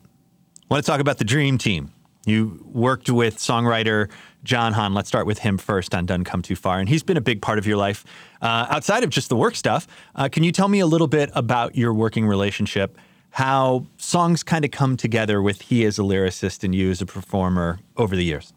I 0.64 0.74
want 0.74 0.84
to 0.84 0.92
talk 0.92 1.00
about 1.00 1.20
the 1.20 1.24
Dream 1.24 1.60
Team. 1.60 1.92
You 2.26 2.66
worked 2.66 3.12
with 3.12 3.38
songwriter 3.38 4.10
John 4.44 4.74
Hahn. 4.74 4.96
Let's 4.96 5.08
start 5.08 5.28
with 5.28 5.38
him 5.38 5.60
first 5.60 5.94
on 5.94 6.08
Done 6.08 6.24
Come 6.24 6.42
Too 6.42 6.56
Far. 6.56 6.80
And 6.80 6.90
he's 6.90 7.04
been 7.04 7.16
a 7.16 7.22
big 7.22 7.44
part 7.44 7.60
of 7.60 7.68
your 7.68 7.78
life 7.78 8.04
uh, 8.42 8.66
outside 8.72 9.04
of 9.04 9.12
just 9.12 9.30
the 9.30 9.36
work 9.36 9.56
stuff. 9.56 9.86
Uh, 10.16 10.28
can 10.30 10.44
you 10.44 10.52
tell 10.52 10.68
me 10.68 10.80
a 10.80 10.88
little 10.88 11.06
bit 11.06 11.30
about 11.36 11.76
your 11.76 11.94
working 11.94 12.26
relationship, 12.26 12.98
how 13.38 13.86
songs 13.98 14.42
kind 14.42 14.66
of 14.66 14.72
come 14.72 14.98
together 14.98 15.44
with 15.44 15.62
he 15.62 15.86
as 15.86 16.00
a 16.00 16.02
lyricist 16.02 16.64
and 16.64 16.74
you 16.74 16.90
as 16.90 17.02
a 17.04 17.06
performer 17.06 17.78
over 17.96 18.16
the 18.16 18.24
years? 18.24 18.52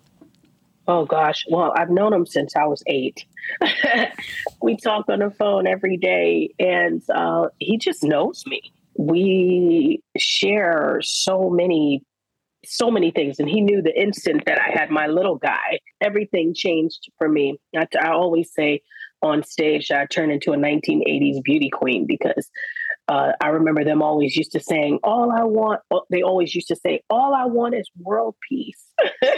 Oh 0.88 1.04
gosh. 1.04 1.44
Well, 1.50 1.74
I've 1.76 1.90
known 1.90 2.14
him 2.14 2.24
since 2.24 2.56
I 2.56 2.64
was 2.64 2.82
eight. 2.86 3.26
we 4.62 4.78
talk 4.78 5.04
on 5.10 5.18
the 5.18 5.30
phone 5.32 5.66
every 5.66 5.98
day, 5.98 6.54
and 6.58 7.02
uh, 7.14 7.48
he 7.58 7.76
just 7.76 8.02
knows 8.02 8.44
me. 8.46 8.72
We 8.96 10.02
share 10.16 11.00
so 11.02 11.50
many, 11.50 12.02
so 12.64 12.90
many 12.90 13.10
things, 13.10 13.38
and 13.38 13.50
he 13.50 13.60
knew 13.60 13.82
the 13.82 14.00
instant 14.00 14.44
that 14.46 14.58
I 14.58 14.70
had 14.70 14.88
my 14.88 15.08
little 15.08 15.36
guy, 15.36 15.80
everything 16.00 16.54
changed 16.54 17.10
for 17.18 17.28
me. 17.28 17.60
I, 17.76 17.86
I 18.02 18.12
always 18.12 18.50
say 18.50 18.80
on 19.20 19.42
stage, 19.42 19.90
I 19.90 20.06
turned 20.06 20.32
into 20.32 20.52
a 20.52 20.56
1980s 20.56 21.42
beauty 21.42 21.68
queen 21.68 22.06
because 22.06 22.50
uh, 23.10 23.32
I 23.40 23.48
remember 23.48 23.84
them 23.84 24.02
always 24.02 24.36
used 24.36 24.52
to 24.52 24.60
saying, 24.60 25.00
"All 25.02 25.32
I 25.32 25.44
want." 25.44 25.80
They 26.10 26.22
always 26.22 26.54
used 26.54 26.68
to 26.68 26.76
say, 26.76 27.02
"All 27.10 27.34
I 27.34 27.46
want 27.46 27.74
is 27.74 27.90
world 27.98 28.36
peace." 28.48 28.84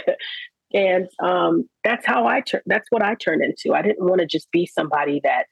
And 0.73 1.07
um, 1.21 1.69
that's 1.83 2.05
how 2.05 2.25
I 2.25 2.41
turn. 2.41 2.61
That's 2.65 2.87
what 2.89 3.03
I 3.03 3.15
turned 3.15 3.43
into. 3.43 3.75
I 3.75 3.83
didn't 3.83 4.07
want 4.07 4.21
to 4.21 4.27
just 4.27 4.51
be 4.51 4.65
somebody 4.65 5.21
that 5.23 5.45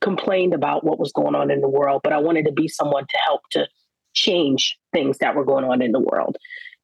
complained 0.00 0.54
about 0.54 0.84
what 0.84 1.00
was 1.00 1.12
going 1.12 1.34
on 1.34 1.50
in 1.50 1.60
the 1.60 1.68
world, 1.68 2.02
but 2.04 2.12
I 2.12 2.18
wanted 2.18 2.46
to 2.46 2.52
be 2.52 2.68
someone 2.68 3.04
to 3.04 3.18
help 3.24 3.42
to 3.52 3.66
change 4.14 4.76
things 4.92 5.18
that 5.18 5.34
were 5.34 5.44
going 5.44 5.64
on 5.64 5.82
in 5.82 5.90
the 5.90 6.00
world. 6.00 6.36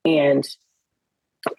And 0.04 0.44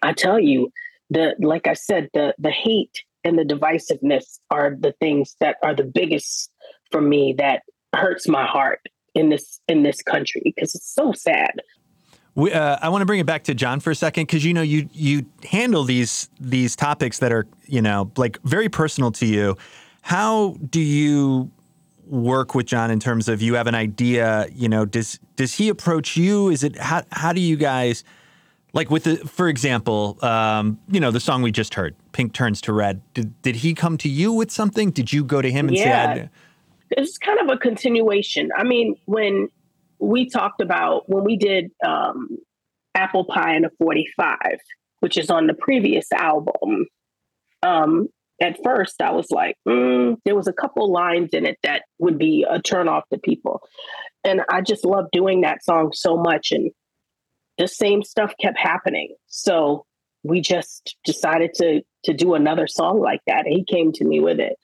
I 0.02 0.12
tell 0.12 0.38
you, 0.38 0.70
the 1.08 1.34
like 1.38 1.66
I 1.66 1.74
said, 1.74 2.10
the 2.12 2.34
the 2.38 2.50
hate 2.50 3.02
and 3.24 3.38
the 3.38 3.44
divisiveness 3.44 4.38
are 4.50 4.76
the 4.78 4.92
things 5.00 5.36
that 5.40 5.56
are 5.62 5.74
the 5.74 5.84
biggest 5.84 6.50
for 6.90 7.00
me 7.00 7.34
that 7.38 7.62
hurts 7.94 8.28
my 8.28 8.44
heart 8.44 8.80
in 9.16 9.30
this 9.30 9.60
in 9.66 9.82
this 9.82 10.02
country 10.02 10.42
because 10.44 10.74
it's 10.74 10.94
so 10.94 11.12
sad 11.12 11.60
we, 12.36 12.52
uh, 12.52 12.76
I 12.82 12.90
want 12.90 13.00
to 13.00 13.06
bring 13.06 13.18
it 13.18 13.26
back 13.26 13.44
to 13.44 13.54
John 13.54 13.80
for 13.80 13.90
a 13.90 13.94
second 13.94 14.24
because 14.24 14.44
you 14.44 14.52
know 14.52 14.62
you 14.62 14.88
you 14.92 15.24
handle 15.50 15.84
these 15.84 16.28
these 16.38 16.76
topics 16.76 17.18
that 17.20 17.32
are 17.32 17.46
you 17.64 17.80
know 17.80 18.12
like 18.16 18.38
very 18.42 18.68
personal 18.68 19.10
to 19.12 19.26
you. 19.26 19.56
How 20.02 20.56
do 20.68 20.80
you 20.80 21.50
work 22.06 22.54
with 22.54 22.66
John 22.66 22.90
in 22.90 23.00
terms 23.00 23.28
of 23.28 23.40
you 23.40 23.54
have 23.54 23.66
an 23.66 23.74
idea? 23.74 24.48
You 24.54 24.68
know, 24.68 24.84
does 24.84 25.18
does 25.36 25.54
he 25.54 25.70
approach 25.70 26.18
you? 26.18 26.50
Is 26.50 26.62
it 26.62 26.76
how 26.76 27.04
how 27.10 27.32
do 27.32 27.40
you 27.40 27.56
guys 27.56 28.04
like 28.74 28.90
with 28.90 29.04
the 29.04 29.16
for 29.16 29.48
example, 29.48 30.18
um, 30.20 30.78
you 30.90 31.00
know 31.00 31.10
the 31.10 31.20
song 31.20 31.40
we 31.40 31.50
just 31.50 31.72
heard, 31.72 31.96
"Pink 32.12 32.34
Turns 32.34 32.60
to 32.62 32.72
Red." 32.74 33.00
Did 33.14 33.40
did 33.40 33.56
he 33.56 33.72
come 33.72 33.96
to 33.96 34.10
you 34.10 34.30
with 34.30 34.50
something? 34.50 34.90
Did 34.90 35.10
you 35.10 35.24
go 35.24 35.40
to 35.40 35.50
him 35.50 35.68
and 35.68 35.76
yeah. 35.78 36.14
say? 36.14 36.28
It's 36.90 37.18
kind 37.18 37.38
of 37.40 37.48
a 37.48 37.58
continuation. 37.58 38.50
I 38.56 38.64
mean, 38.64 38.96
when 39.06 39.48
we 39.98 40.28
talked 40.28 40.60
about 40.60 41.08
when 41.08 41.24
we 41.24 41.36
did 41.36 41.70
um, 41.84 42.38
Apple 42.94 43.24
Pie 43.24 43.54
and 43.54 43.66
a 43.66 43.70
45, 43.78 44.36
which 45.00 45.16
is 45.16 45.30
on 45.30 45.46
the 45.46 45.54
previous 45.54 46.10
album. 46.12 46.86
Um, 47.62 48.08
at 48.40 48.58
first, 48.62 49.00
I 49.00 49.12
was 49.12 49.30
like, 49.30 49.56
mm, 49.66 50.16
there 50.24 50.34
was 50.34 50.46
a 50.46 50.52
couple 50.52 50.92
lines 50.92 51.30
in 51.32 51.46
it 51.46 51.58
that 51.62 51.82
would 51.98 52.18
be 52.18 52.44
a 52.48 52.60
turn 52.60 52.88
off 52.88 53.04
to 53.12 53.18
people. 53.18 53.60
And 54.24 54.42
I 54.50 54.60
just 54.60 54.84
loved 54.84 55.08
doing 55.12 55.42
that 55.42 55.64
song 55.64 55.92
so 55.94 56.16
much. 56.16 56.52
And 56.52 56.70
the 57.56 57.68
same 57.68 58.02
stuff 58.02 58.34
kept 58.40 58.58
happening. 58.58 59.14
So 59.28 59.86
we 60.22 60.40
just 60.40 60.96
decided 61.04 61.54
to 61.54 61.82
to 62.04 62.12
do 62.12 62.34
another 62.34 62.66
song 62.66 63.00
like 63.00 63.20
that. 63.26 63.46
He 63.46 63.64
came 63.64 63.92
to 63.92 64.04
me 64.04 64.20
with 64.20 64.38
it. 64.38 64.56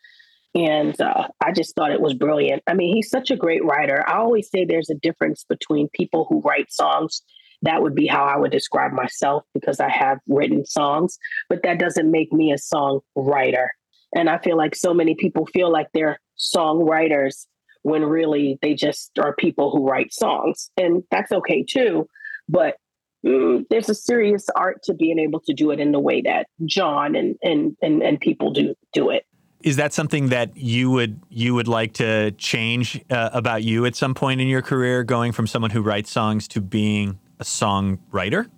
And 0.55 1.01
uh, 1.01 1.29
I 1.41 1.53
just 1.53 1.75
thought 1.75 1.93
it 1.93 2.01
was 2.01 2.15
brilliant. 2.15 2.63
I 2.67 2.75
mean, 2.75 2.95
he's 2.95 3.09
such 3.09 3.31
a 3.31 3.37
great 3.37 3.65
writer. 3.65 4.05
I 4.07 4.19
always 4.19 4.51
say 4.51 4.65
there's 4.65 4.91
a 4.91 4.95
difference 4.95 5.45
between 5.45 5.89
people 5.95 6.27
who 6.29 6.43
write 6.43 6.71
songs. 6.71 7.23
That 7.63 7.81
would 7.81 7.95
be 7.95 8.07
how 8.07 8.25
I 8.25 8.37
would 8.37 8.51
describe 8.51 8.93
myself 8.93 9.45
because 9.55 9.81
I 9.81 9.89
have 9.89 10.19
written 10.27 10.67
songs, 10.67 11.19
but 11.49 11.63
that 11.63 11.79
doesn't 11.79 12.11
make 12.11 12.33
me 12.33 12.53
a 12.53 12.57
songwriter. 12.57 13.69
And 14.15 14.29
I 14.29 14.39
feel 14.39 14.57
like 14.57 14.75
so 14.75 14.93
many 14.93 15.15
people 15.15 15.47
feel 15.47 15.73
like 15.73 15.89
they're 15.95 16.21
songwriters 16.39 17.47
when 17.83 18.05
really 18.05 18.59
they 18.63 18.75
just 18.75 19.19
are 19.19 19.35
people 19.35 19.71
who 19.71 19.89
write 19.89 20.13
songs. 20.13 20.71
And 20.77 21.03
that's 21.11 21.33
okay 21.33 21.65
too. 21.65 22.09
But 22.49 22.77
mm, 23.25 23.65
there's 23.71 23.89
a 23.89 23.95
serious 23.95 24.47
art 24.55 24.83
to 24.85 24.95
being 24.95 25.19
able 25.19 25.41
to 25.41 25.55
do 25.55 25.71
it 25.71 25.81
in 25.81 25.93
the 25.93 26.01
way 26.01 26.23
that 26.23 26.47
John 26.67 27.15
and 27.15 27.37
and 27.43 27.77
and, 27.81 28.03
and 28.03 28.21
people 28.21 28.53
do 28.53 28.75
do 28.93 29.11
it. 29.11 29.25
Is 29.63 29.77
that 29.77 29.93
something 29.93 30.29
that 30.29 30.57
you 30.57 30.91
would 30.91 31.21
you 31.29 31.55
would 31.55 31.69
like 31.69 31.95
to 31.95 32.33
change 32.33 33.01
uh, 33.11 33.31
about 33.33 33.63
you 33.63 33.87
at 33.87 33.95
some 33.95 34.15
point 34.15 34.41
in 34.41 34.49
your 34.49 34.63
career, 34.63 35.05
going 35.05 35.33
from 35.33 35.47
someone 35.47 35.71
who 35.71 35.83
writes 35.83 36.11
songs 36.11 36.49
to 36.49 36.61
being 36.61 37.19
a 37.39 37.45
songwriter? 37.45 38.49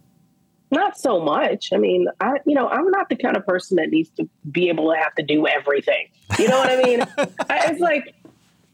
Not 0.71 0.99
so 0.99 1.21
much. 1.21 1.71
I 1.73 1.77
mean, 1.77 2.09
I 2.21 2.39
you 2.47 2.55
know 2.55 2.69
I'm 2.69 2.91
not 2.91 3.09
the 3.09 3.17
kind 3.17 3.37
of 3.37 3.47
person 3.47 3.77
that 3.77 3.91
needs 3.91 4.11
to 4.11 4.29
be 4.51 4.69
able 4.69 4.93
to 4.93 4.99
have 4.99 5.15
to 5.17 5.23
do 5.23 5.47
everything. 5.47 6.09
You 6.39 6.49
know 6.49 6.59
what 6.59 6.71
I 6.71 6.83
mean? 6.83 7.01
I, 7.51 7.71
it's 7.71 7.81
like 7.81 8.15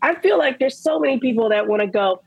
I 0.03 0.15
feel 0.15 0.39
like 0.39 0.59
there's 0.59 0.79
so 0.79 0.99
many 0.99 1.19
people 1.19 1.49
that 1.51 1.67
want 1.67 1.81
to 1.81 1.89
go 1.89 2.23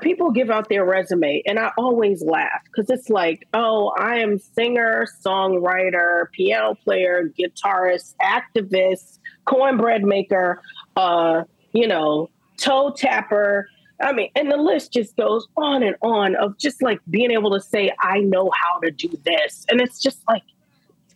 people 0.00 0.30
give 0.30 0.50
out 0.50 0.68
their 0.68 0.84
resume 0.84 1.42
and 1.46 1.58
I 1.58 1.70
always 1.78 2.22
laugh 2.22 2.62
because 2.64 2.90
it's 2.90 3.08
like, 3.08 3.46
oh, 3.54 3.92
I 3.98 4.18
am 4.18 4.38
singer, 4.38 5.06
songwriter, 5.24 6.30
piano 6.32 6.74
player, 6.74 7.32
guitarist, 7.38 8.14
activist, 8.22 9.18
cornbread 9.48 10.04
maker, 10.04 10.62
uh, 10.96 11.44
you 11.72 11.88
know, 11.88 12.30
toe 12.58 12.92
tapper. 12.96 13.68
I 14.00 14.12
mean, 14.12 14.30
and 14.36 14.50
the 14.50 14.56
list 14.56 14.92
just 14.92 15.16
goes 15.16 15.48
on 15.56 15.82
and 15.82 15.96
on 16.02 16.36
of 16.36 16.56
just 16.58 16.82
like 16.82 17.00
being 17.10 17.30
able 17.30 17.52
to 17.52 17.60
say, 17.60 17.92
I 18.00 18.20
know 18.20 18.50
how 18.54 18.78
to 18.80 18.90
do 18.90 19.10
this. 19.24 19.64
And 19.68 19.80
it's 19.80 20.00
just 20.00 20.20
like, 20.28 20.42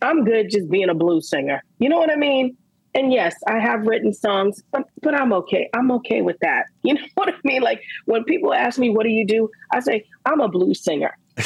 I'm 0.01 0.25
good 0.25 0.49
just 0.49 0.69
being 0.69 0.89
a 0.89 0.93
blues 0.93 1.29
singer. 1.29 1.63
You 1.79 1.89
know 1.89 1.97
what 1.97 2.11
I 2.11 2.15
mean? 2.15 2.57
and 2.95 3.11
yes, 3.11 3.35
I 3.47 3.59
have 3.59 3.85
written 3.87 4.13
songs, 4.13 4.63
but 4.71 4.83
but 5.01 5.15
I'm 5.15 5.33
okay. 5.33 5.69
I'm 5.73 5.91
okay 5.91 6.21
with 6.21 6.37
that. 6.39 6.65
You 6.85 6.95
know 6.95 7.01
what 7.15 7.29
I 7.29 7.37
mean? 7.45 7.61
Like 7.61 7.81
when 8.05 8.25
people 8.25 8.53
ask 8.53 8.77
me, 8.77 8.89
"What 8.89 9.03
do 9.03 9.09
you 9.09 9.25
do?" 9.25 9.49
I 9.71 9.79
say, 9.79 10.05
"I'm 10.25 10.41
a 10.41 10.49
blues 10.49 10.83
singer," 10.83 11.17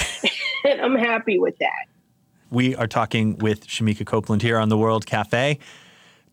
and 0.65 0.81
I'm 0.81 0.95
happy 0.95 1.37
with 1.37 1.55
that. 1.59 1.85
We 2.49 2.75
are 2.75 2.87
talking 2.87 3.37
with 3.37 3.67
Shemekia 3.67 4.07
Copeland 4.07 4.41
here 4.41 4.57
on 4.57 4.69
the 4.69 4.77
World 4.77 5.05
Cafe, 5.05 5.59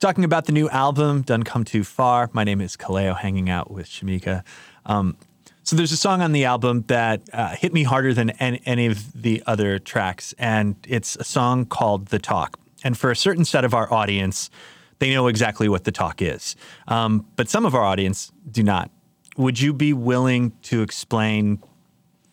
talking 0.04 0.24
about 0.24 0.44
the 0.44 0.52
new 0.52 0.68
album 0.68 1.22
"Done 1.22 1.44
Come 1.44 1.64
Too 1.64 1.82
Far." 1.82 2.28
My 2.34 2.44
name 2.44 2.60
is 2.60 2.76
Kaleo, 2.76 3.16
hanging 3.16 3.48
out 3.48 3.70
with 3.70 3.86
Shemekia. 3.86 4.44
Um, 4.84 5.16
so 5.62 5.76
there's 5.76 5.92
a 5.92 5.96
song 5.96 6.20
on 6.20 6.32
the 6.32 6.44
album 6.44 6.84
that 6.88 7.22
uh, 7.32 7.56
hit 7.56 7.72
me 7.72 7.84
harder 7.84 8.12
than 8.12 8.28
any, 8.32 8.60
any 8.66 8.84
of 8.84 9.22
the 9.22 9.42
other 9.46 9.78
tracks, 9.78 10.34
and 10.38 10.76
it's 10.86 11.16
a 11.16 11.24
song 11.24 11.64
called 11.64 12.08
"The 12.08 12.18
Talk." 12.18 12.58
And 12.84 12.98
for 12.98 13.10
a 13.10 13.16
certain 13.16 13.46
set 13.46 13.64
of 13.64 13.72
our 13.72 13.90
audience, 13.90 14.50
they 14.98 15.10
know 15.14 15.26
exactly 15.26 15.70
what 15.70 15.84
the 15.84 15.92
talk 15.92 16.20
is. 16.20 16.54
Um, 16.86 17.24
but 17.36 17.48
some 17.48 17.64
of 17.64 17.74
our 17.74 17.82
audience 17.82 18.30
do 18.50 18.62
not. 18.62 18.90
Would 19.38 19.58
you 19.58 19.72
be 19.72 19.94
willing 19.94 20.52
to 20.64 20.82
explain 20.82 21.62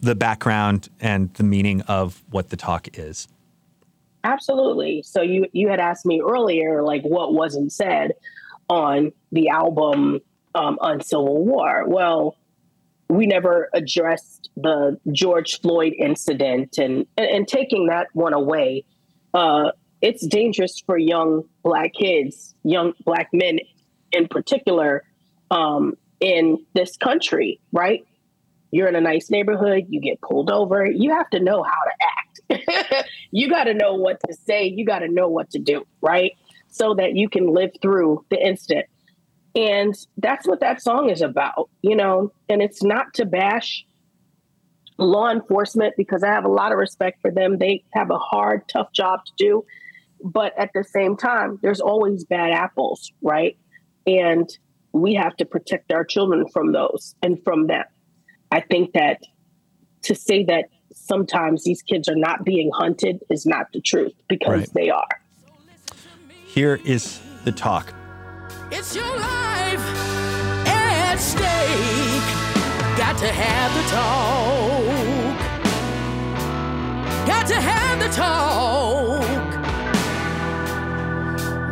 the 0.02 0.14
background 0.14 0.90
and 1.00 1.34
the 1.36 1.44
meaning 1.44 1.84
of 1.84 2.22
what 2.32 2.50
the 2.50 2.58
talk 2.58 2.90
is? 3.00 3.30
Absolutely. 4.24 5.04
So 5.04 5.22
you 5.22 5.48
you 5.52 5.70
had 5.70 5.80
asked 5.80 6.06
me 6.06 6.22
earlier, 6.22 6.84
like 6.84 7.04
what 7.04 7.34
wasn't 7.34 7.72
said 7.72 8.14
on 8.70 9.12
the 9.32 9.50
album 9.50 10.20
um, 10.56 10.78
Uncivil 10.82 11.46
War. 11.46 11.86
Well, 11.88 12.36
we 13.10 13.26
never 13.26 13.70
addressed 13.74 14.50
the 14.56 15.00
George 15.12 15.60
Floyd 15.62 15.94
incident, 15.98 16.78
and 16.78 17.06
and, 17.18 17.30
and 17.30 17.48
taking 17.48 17.88
that 17.88 18.08
one 18.14 18.34
away, 18.34 18.86
uh, 19.34 19.72
it's 20.02 20.26
dangerous 20.26 20.80
for 20.86 20.98
young 20.98 21.44
black 21.64 21.94
kids, 21.94 22.56
young 22.64 22.94
black 23.06 23.30
men 23.34 23.60
in 24.12 24.28
particular, 24.28 25.04
um, 25.50 25.96
in 26.20 26.66
this 26.74 26.98
country, 26.98 27.60
right? 27.72 28.06
You're 28.72 28.88
in 28.88 28.96
a 28.96 29.02
nice 29.02 29.30
neighborhood, 29.30 29.88
you 29.90 30.00
get 30.00 30.22
pulled 30.22 30.50
over, 30.50 30.86
you 30.86 31.12
have 31.14 31.30
to 31.32 31.40
know 31.40 31.62
how 31.64 31.84
to 31.84 31.92
act. 32.02 32.31
you 33.32 33.50
got 33.50 33.66
to 33.66 33.74
know 33.74 33.96
what 33.96 34.20
to 34.28 34.34
say, 34.34 34.66
you 34.66 34.86
got 34.86 35.00
to 35.00 35.08
know 35.08 35.28
what 35.28 35.50
to 35.52 35.60
do, 35.60 35.86
right? 36.02 36.34
So 36.70 36.96
that 36.96 37.16
you 37.16 37.30
can 37.30 37.54
live 37.54 37.72
through 37.82 38.26
the 38.30 38.38
incident. 38.38 38.86
And 39.56 39.96
that's 40.18 40.48
what 40.48 40.62
that 40.62 40.82
song 40.82 41.10
is 41.10 41.22
about, 41.22 41.70
you 41.82 41.96
know, 41.96 42.32
and 42.48 42.62
it's 42.62 42.82
not 42.82 43.14
to 43.16 43.26
bash 43.26 43.86
law 44.98 45.30
enforcement 45.30 45.96
because 45.98 46.24
I 46.24 46.28
have 46.28 46.46
a 46.46 46.52
lot 46.52 46.72
of 46.72 46.78
respect 46.78 47.22
for 47.22 47.32
them. 47.32 47.58
They 47.58 47.84
have 47.94 48.12
a 48.12 48.18
hard, 48.18 48.68
tough 48.70 48.94
job 48.94 49.26
to 49.26 49.32
do. 49.38 49.66
But 50.24 50.58
at 50.58 50.70
the 50.74 50.84
same 50.84 51.18
time, 51.18 51.60
there's 51.62 51.82
always 51.82 52.24
bad 52.24 52.52
apples, 52.52 53.12
right? 53.22 53.58
And 54.06 54.50
we 54.94 55.16
have 55.16 55.36
to 55.38 55.46
protect 55.46 55.92
our 55.92 56.06
children 56.06 56.46
from 56.54 56.72
those 56.72 57.16
and 57.24 57.44
from 57.44 57.68
them. 57.68 57.84
I 58.52 58.62
think 58.62 58.94
that 58.94 59.22
to 60.04 60.16
say 60.16 60.44
that 60.46 60.66
sometimes 61.02 61.64
these 61.64 61.82
kids 61.82 62.08
are 62.08 62.16
not 62.16 62.46
being 62.46 62.72
hunted 62.74 63.22
is 63.30 63.46
not 63.46 63.68
the 63.74 63.82
truth 63.82 64.14
because 64.28 64.60
right. 64.60 64.74
they 64.74 64.90
are. 64.90 65.22
Here 66.46 66.80
is 66.84 67.20
the 67.44 67.52
talk. 67.52 67.94
It's 68.72 68.96
your 68.96 69.06
life 69.06 69.80
at 70.68 71.16
stake. 71.16 71.42
Got 72.98 73.18
to 73.20 73.28
have 73.28 73.74
the 73.74 73.84
talk. 73.90 75.40
Got 77.28 77.48
to 77.48 77.56
have 77.56 78.00
the 78.00 78.10
talk. 78.10 79.32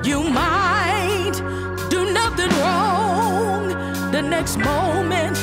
You 0.06 0.24
might 0.30 1.34
do 1.90 2.12
nothing 2.12 2.50
wrong. 2.60 3.68
The 4.12 4.22
next 4.22 4.58
moment, 4.58 5.38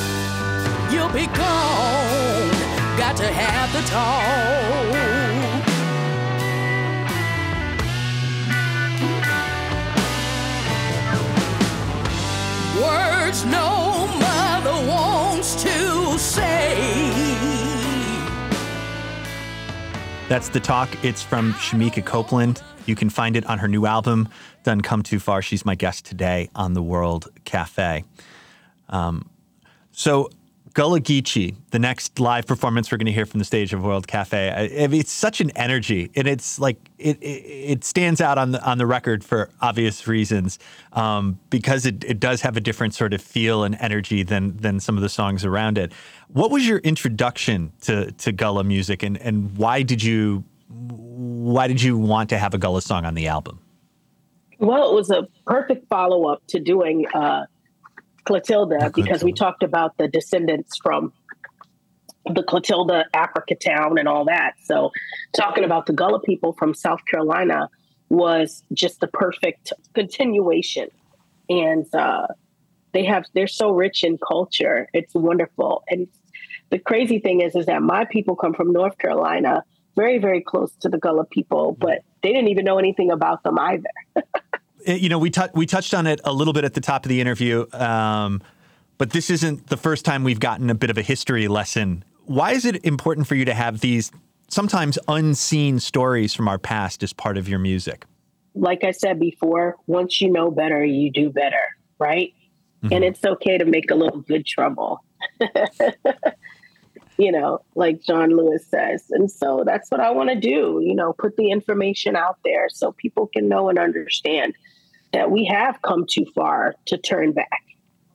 you'll 0.91 1.09
be 1.09 1.27
gone. 1.35 2.56
To 3.17 3.23
have 3.23 3.73
the 3.73 3.81
talk. 3.89 4.93
Words 12.79 13.43
no 13.45 14.07
mother 14.19 14.87
wants 14.87 15.63
to 15.63 16.19
say. 16.19 16.75
That's 20.29 20.49
the 20.49 20.59
talk. 20.59 20.89
It's 21.03 21.23
from 21.23 21.53
Shemekia 21.53 22.05
Copeland. 22.05 22.61
You 22.85 22.95
can 22.95 23.09
find 23.09 23.35
it 23.35 23.47
on 23.47 23.57
her 23.57 23.67
new 23.67 23.87
album, 23.87 24.29
Done 24.63 24.81
Come 24.81 25.01
Too 25.01 25.19
Far. 25.19 25.41
She's 25.41 25.65
my 25.65 25.73
guest 25.73 26.05
today 26.05 26.51
on 26.53 26.73
the 26.73 26.83
World 26.83 27.29
Cafe. 27.45 28.03
Um, 28.89 29.27
so, 29.91 30.29
Gullah 30.77 31.01
Geechee, 31.01 31.55
the 31.71 31.79
next 31.79 32.19
live 32.19 32.45
performance 32.45 32.91
we're 32.91 32.99
going 32.99 33.07
to 33.07 33.11
hear 33.11 33.25
from 33.25 33.39
the 33.39 33.45
stage 33.45 33.73
of 33.73 33.83
World 33.83 34.07
Cafe. 34.07 34.51
I, 34.51 34.61
it's 34.93 35.11
such 35.11 35.41
an 35.41 35.49
energy, 35.55 36.11
and 36.15 36.27
it's 36.27 36.59
like 36.59 36.77
it, 36.99 37.17
it, 37.19 37.25
it 37.25 37.83
stands 37.83 38.21
out 38.21 38.37
on 38.37 38.51
the 38.51 38.63
on 38.63 38.77
the 38.77 38.85
record 38.85 39.23
for 39.23 39.49
obvious 39.59 40.05
reasons, 40.05 40.59
um, 40.93 41.39
because 41.49 41.87
it, 41.87 42.03
it 42.03 42.19
does 42.19 42.41
have 42.41 42.57
a 42.57 42.61
different 42.61 42.93
sort 42.93 43.15
of 43.15 43.23
feel 43.23 43.63
and 43.63 43.75
energy 43.79 44.21
than 44.21 44.55
than 44.57 44.79
some 44.79 44.95
of 44.97 45.01
the 45.01 45.09
songs 45.09 45.43
around 45.43 45.79
it. 45.79 45.93
What 46.27 46.51
was 46.51 46.67
your 46.67 46.77
introduction 46.77 47.71
to 47.81 48.11
to 48.11 48.31
Gullah 48.31 48.63
music, 48.63 49.01
and 49.01 49.17
and 49.17 49.57
why 49.57 49.81
did 49.81 50.03
you 50.03 50.43
why 50.69 51.67
did 51.67 51.81
you 51.81 51.97
want 51.97 52.29
to 52.29 52.37
have 52.37 52.53
a 52.53 52.59
Gullah 52.59 52.83
song 52.83 53.03
on 53.03 53.15
the 53.15 53.25
album? 53.25 53.59
Well, 54.59 54.91
it 54.91 54.93
was 54.93 55.09
a 55.09 55.27
perfect 55.47 55.89
follow 55.89 56.27
up 56.27 56.43
to 56.49 56.59
doing. 56.59 57.07
Uh, 57.15 57.47
Clotilda 58.27 58.91
because 58.93 59.23
we 59.23 59.31
talked 59.31 59.63
about 59.63 59.97
the 59.97 60.07
descendants 60.07 60.77
from 60.83 61.13
the 62.33 62.43
Clotilda 62.43 63.05
Africatown 63.15 63.97
and 63.97 64.07
all 64.07 64.25
that. 64.25 64.55
So 64.63 64.91
talking 65.33 65.63
about 65.63 65.85
the 65.85 65.93
Gullah 65.93 66.19
people 66.19 66.53
from 66.53 66.73
South 66.73 66.99
Carolina 67.09 67.69
was 68.09 68.63
just 68.73 68.99
the 68.99 69.07
perfect 69.07 69.71
continuation. 69.93 70.89
And 71.49 71.85
uh, 71.95 72.27
they 72.93 73.05
have 73.05 73.25
they're 73.33 73.47
so 73.47 73.71
rich 73.71 74.03
in 74.03 74.17
culture. 74.17 74.89
It's 74.93 75.13
wonderful. 75.13 75.83
And 75.89 76.07
the 76.69 76.79
crazy 76.79 77.19
thing 77.19 77.41
is 77.41 77.55
is 77.55 77.65
that 77.67 77.81
my 77.81 78.05
people 78.05 78.35
come 78.35 78.53
from 78.53 78.73
North 78.73 78.97
Carolina, 78.97 79.63
very, 79.95 80.17
very 80.17 80.41
close 80.41 80.73
to 80.81 80.89
the 80.89 80.97
Gullah 80.97 81.25
people, 81.25 81.77
but 81.79 81.99
they 82.23 82.33
didn't 82.33 82.49
even 82.49 82.65
know 82.65 82.77
anything 82.77 83.09
about 83.09 83.43
them 83.43 83.57
either. 83.57 83.89
Uh, 84.87 84.93
you 84.93 85.09
know, 85.09 85.19
we 85.19 85.29
t- 85.29 85.41
we 85.53 85.65
touched 85.65 85.93
on 85.93 86.07
it 86.07 86.21
a 86.23 86.33
little 86.33 86.53
bit 86.53 86.63
at 86.63 86.73
the 86.73 86.81
top 86.81 87.05
of 87.05 87.09
the 87.09 87.19
interview, 87.19 87.65
um, 87.73 88.41
but 88.97 89.11
this 89.11 89.29
isn't 89.29 89.67
the 89.67 89.77
first 89.77 90.05
time 90.05 90.23
we've 90.23 90.39
gotten 90.39 90.69
a 90.69 90.75
bit 90.75 90.89
of 90.89 90.97
a 90.97 91.01
history 91.01 91.47
lesson. 91.47 92.03
Why 92.25 92.53
is 92.53 92.65
it 92.65 92.83
important 92.85 93.27
for 93.27 93.35
you 93.35 93.45
to 93.45 93.53
have 93.53 93.79
these 93.81 94.11
sometimes 94.49 94.97
unseen 95.07 95.79
stories 95.79 96.33
from 96.33 96.47
our 96.47 96.57
past 96.57 97.03
as 97.03 97.13
part 97.13 97.37
of 97.37 97.47
your 97.49 97.59
music? 97.59 98.05
Like 98.55 98.83
I 98.83 98.91
said 98.91 99.19
before, 99.19 99.75
once 99.87 100.19
you 100.19 100.31
know 100.31 100.49
better, 100.51 100.83
you 100.83 101.11
do 101.11 101.29
better, 101.29 101.61
right? 101.99 102.33
Mm-hmm. 102.83 102.93
And 102.93 103.03
it's 103.03 103.23
okay 103.23 103.57
to 103.57 103.65
make 103.65 103.91
a 103.91 103.95
little 103.95 104.21
good 104.21 104.45
trouble. 104.45 105.03
you 107.17 107.31
know, 107.31 107.61
like 107.75 108.01
John 108.01 108.35
Lewis 108.35 108.65
says. 108.67 109.05
And 109.09 109.29
so 109.29 109.63
that's 109.65 109.89
what 109.89 109.99
I 109.99 110.11
want 110.11 110.29
to 110.29 110.35
do, 110.35 110.81
you 110.83 110.95
know, 110.95 111.13
put 111.13 111.35
the 111.35 111.51
information 111.51 112.15
out 112.15 112.37
there 112.43 112.69
so 112.69 112.91
people 112.91 113.27
can 113.27 113.47
know 113.47 113.69
and 113.69 113.79
understand 113.79 114.55
that 115.13 115.31
we 115.31 115.45
have 115.45 115.81
come 115.81 116.05
too 116.09 116.25
far 116.35 116.75
to 116.87 116.97
turn 116.97 117.31
back. 117.31 117.63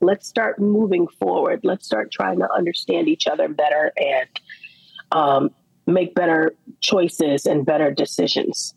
Let's 0.00 0.26
start 0.26 0.58
moving 0.58 1.06
forward. 1.06 1.60
Let's 1.62 1.86
start 1.86 2.10
trying 2.10 2.38
to 2.40 2.52
understand 2.52 3.08
each 3.08 3.26
other 3.26 3.48
better 3.48 3.92
and 3.96 4.28
um, 5.12 5.50
make 5.86 6.14
better 6.14 6.52
choices 6.80 7.46
and 7.46 7.64
better 7.64 7.90
decisions. 7.90 8.74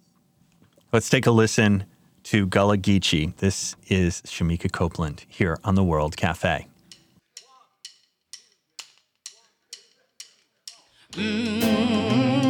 Let's 0.91 1.09
take 1.09 1.25
a 1.25 1.31
listen 1.31 1.85
to 2.23 2.45
Gullah 2.47 2.77
Geechee. 2.77 3.35
This 3.37 3.75
is 3.87 4.21
Shemekia 4.21 4.71
Copeland 4.71 5.25
here 5.27 5.57
on 5.63 5.75
the 5.75 5.83
World 5.83 6.15
Cafe. 6.17 6.67
Mm-hmm. 11.11 12.44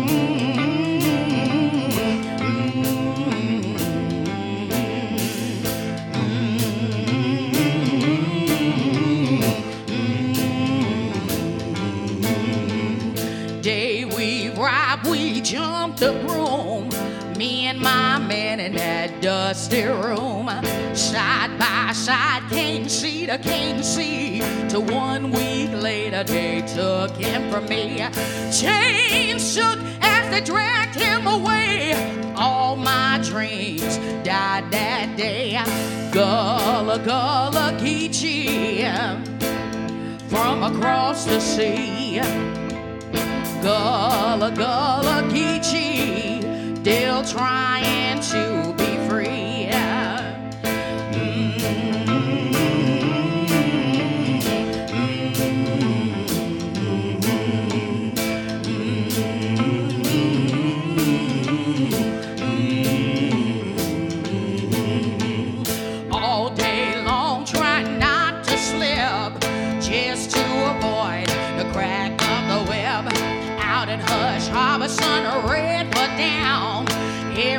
And 17.75 17.83
my 17.83 18.19
man 18.19 18.59
in 18.59 18.73
that 18.73 19.21
dusty 19.21 19.83
room. 19.83 20.47
Side 20.93 21.57
by 21.59 21.91
side, 21.93 22.43
can't 22.49 22.89
see 22.89 23.25
to 23.25 23.38
can't 23.38 23.83
see. 23.83 24.39
To 24.69 24.79
one 24.79 25.31
week 25.31 25.71
later, 25.71 26.23
they 26.23 26.61
took 26.61 27.11
him 27.11 27.51
from 27.51 27.67
me. 27.67 28.05
Chains 28.51 29.53
shook 29.53 29.79
as 30.01 30.29
they 30.29 30.41
dragged 30.41 30.95
him 30.95 31.27
away. 31.27 31.93
All 32.35 32.75
my 32.75 33.19
dreams 33.23 33.97
died 34.23 34.71
that 34.71 35.15
day. 35.17 35.59
Gullah, 36.11 36.99
Gullah, 36.99 37.77
Geechee 37.79 38.85
from 40.29 40.63
across 40.63 41.25
the 41.25 41.39
sea. 41.39 42.21
Gullah, 43.61 44.51
Gullah, 44.55 45.23
Geechee, 45.29 45.94
still 46.86 47.24
trying 47.24 48.19
to 48.21 48.55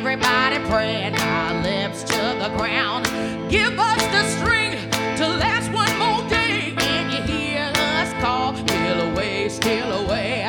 Everybody 0.09 0.59
praying 0.71 1.17
our 1.17 1.63
lips 1.65 2.05
to 2.05 2.39
the 2.39 2.49
ground. 2.57 3.07
Give 3.51 3.77
us 3.77 4.01
the 4.15 4.23
strength 4.39 4.89
to 5.17 5.27
last 5.27 5.73
one 5.73 5.99
more 5.99 6.23
day. 6.31 6.73
And 6.79 7.13
you 7.13 7.23
hear 7.35 7.73
us 7.75 8.13
call, 8.23 8.55
steal 8.55 9.01
away, 9.11 9.49
steal 9.49 9.91
away. 10.05 10.49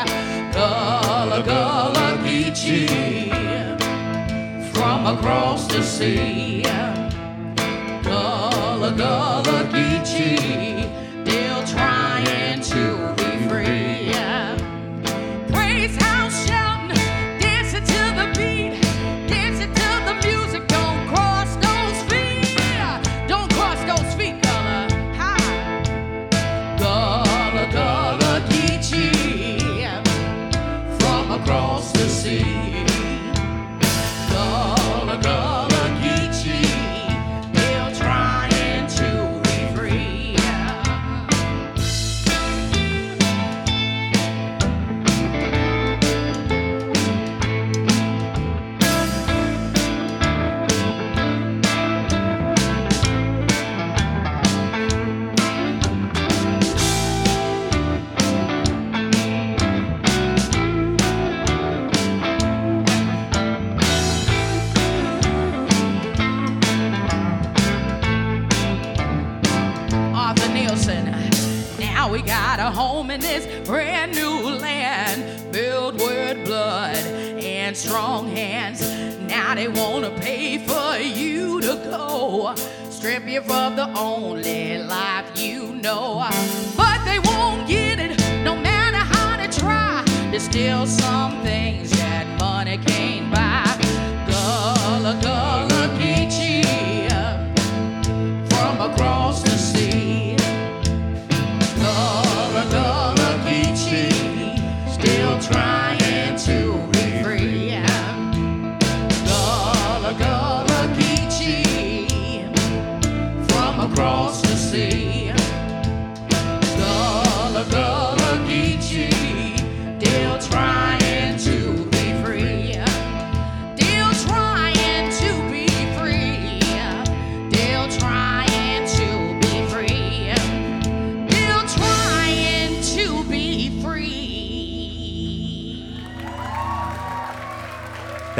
Gullah, 0.54 1.41
Gullah, 1.43 2.20
Geechee 2.24 3.32
from 4.76 5.08
across 5.08 5.65
the 5.65 5.82
sea. 5.82 6.62
Gullah, 8.04 8.93
Gullah, 8.96 9.63
Geechee, 9.74 10.88
you 83.38 83.52
of 83.52 83.76
the 83.76 83.88
only 83.95 84.80
life 84.80 85.26
you 85.36 85.76
know. 85.76 86.28
But 86.76 87.06
they 87.06 87.19
won't 87.19 87.67
get 87.67 88.00
it, 88.00 88.19
no 88.43 88.56
matter 88.56 88.97
how 88.97 89.38
they 89.38 89.47
try. 89.47 90.04
There's 90.32 90.43
still 90.43 90.88
some 90.88 91.47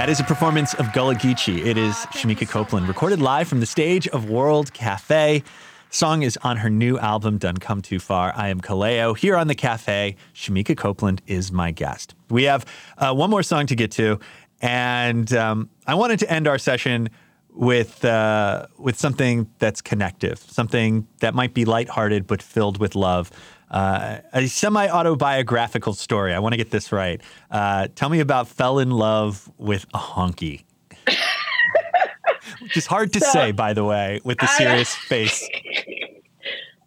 That 0.08 0.12
is 0.12 0.20
a 0.22 0.24
performance 0.24 0.74
of 0.76 0.94
Gullah 0.94 1.16
Geechee. 1.16 1.66
It 1.66 1.78
is 1.78 1.94
Shemekia 2.14 2.48
Copeland, 2.48 2.88
recorded 2.88 3.22
live 3.22 3.50
from 3.50 3.60
the 3.60 3.66
stage 3.66 4.08
of 4.08 4.30
World 4.30 4.72
Cafe. 4.72 5.44
Song 5.90 6.22
is 6.22 6.38
on 6.44 6.56
her 6.56 6.70
new 6.70 6.98
album, 6.98 7.38
Done 7.38 7.58
Come 7.58 7.82
Too 7.82 8.00
Far. 8.00 8.32
I 8.34 8.48
am 8.48 8.62
Kaleo. 8.62 9.18
Here 9.18 9.36
on 9.36 9.48
the 9.50 9.54
cafe, 9.54 10.16
Shemekia 10.34 10.78
Copeland 10.78 11.22
is 11.28 11.52
my 11.52 11.72
guest. 11.72 12.16
We 12.30 12.44
have 12.44 12.66
uh, 12.98 13.14
one 13.14 13.30
more 13.30 13.44
song 13.44 13.66
to 13.66 13.76
get 13.76 13.92
to, 13.92 14.18
and 14.62 15.34
um, 15.34 15.70
I 15.88 15.96
wanted 15.96 16.20
to 16.20 16.32
end 16.32 16.48
our 16.48 16.58
session 16.58 17.10
with 17.50 18.06
uh, 18.06 18.68
with 18.78 18.98
something 18.98 19.52
that's 19.60 19.82
connective, 19.82 20.40
something 20.40 21.06
that 21.20 21.36
might 21.36 21.54
be 21.54 21.66
lighthearted 21.66 22.28
but 22.28 22.42
filled 22.42 22.78
with 22.78 22.96
love. 22.96 23.30
Uh, 23.70 24.20
a 24.34 24.48
semi 24.48 24.88
autobiographical 24.88 25.94
story. 25.94 26.34
I 26.34 26.40
want 26.40 26.54
to 26.54 26.58
get 26.58 26.72
this 26.72 26.92
right. 26.92 27.22
Uh, 27.52 27.88
tell 27.96 28.10
me 28.10 28.20
about 28.22 28.48
fell 28.48 28.80
in 28.80 28.92
love 28.92 29.52
with 29.58 29.86
a 29.94 29.98
honky. 29.98 30.64
Which 32.62 32.78
is 32.78 32.86
hard 32.86 33.12
to 33.14 33.20
So- 33.20 33.32
say, 33.32 33.52
by 33.52 33.74
the 33.74 33.84
way, 33.84 34.22
with 34.24 34.38
the 34.40 34.46
I- 34.50 34.58
serious 34.58 34.96
face. 35.10 35.48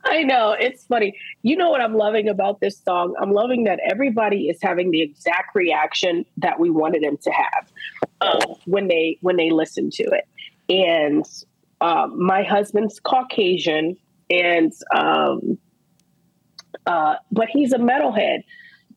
I 0.05 0.23
know 0.23 0.53
it's 0.59 0.85
funny. 0.85 1.15
You 1.43 1.57
know 1.57 1.71
what 1.71 1.83
I'm 1.83 1.95
loving 1.95 2.27
about 2.29 2.61
this 2.61 2.79
song? 2.79 3.15
I'm 3.21 3.33
loving 3.33 3.65
that 3.65 3.79
everybody 3.85 4.49
is 4.49 4.59
having 4.63 4.91
the 4.91 5.03
exact 5.03 5.55
reaction 5.55 6.25
that 6.39 6.59
we 6.59 6.71
wanted 6.71 7.03
them 7.03 7.19
to 7.19 7.31
have 7.31 7.71
um, 8.23 8.55
when 8.65 8.89
they 8.89 9.19
when 9.21 9.37
they 9.37 9.51
listen 9.51 9.91
to 9.91 10.03
it. 10.05 10.27
And 10.71 11.25
um, 11.83 12.25
my 12.25 12.43
husband's 12.43 12.99
Caucasian, 12.99 13.97
and 14.31 14.73
um, 14.95 15.59
uh, 16.87 17.17
but 17.33 17.49
he's 17.49 17.73
a 17.73 17.79
metalhead. 17.79 18.45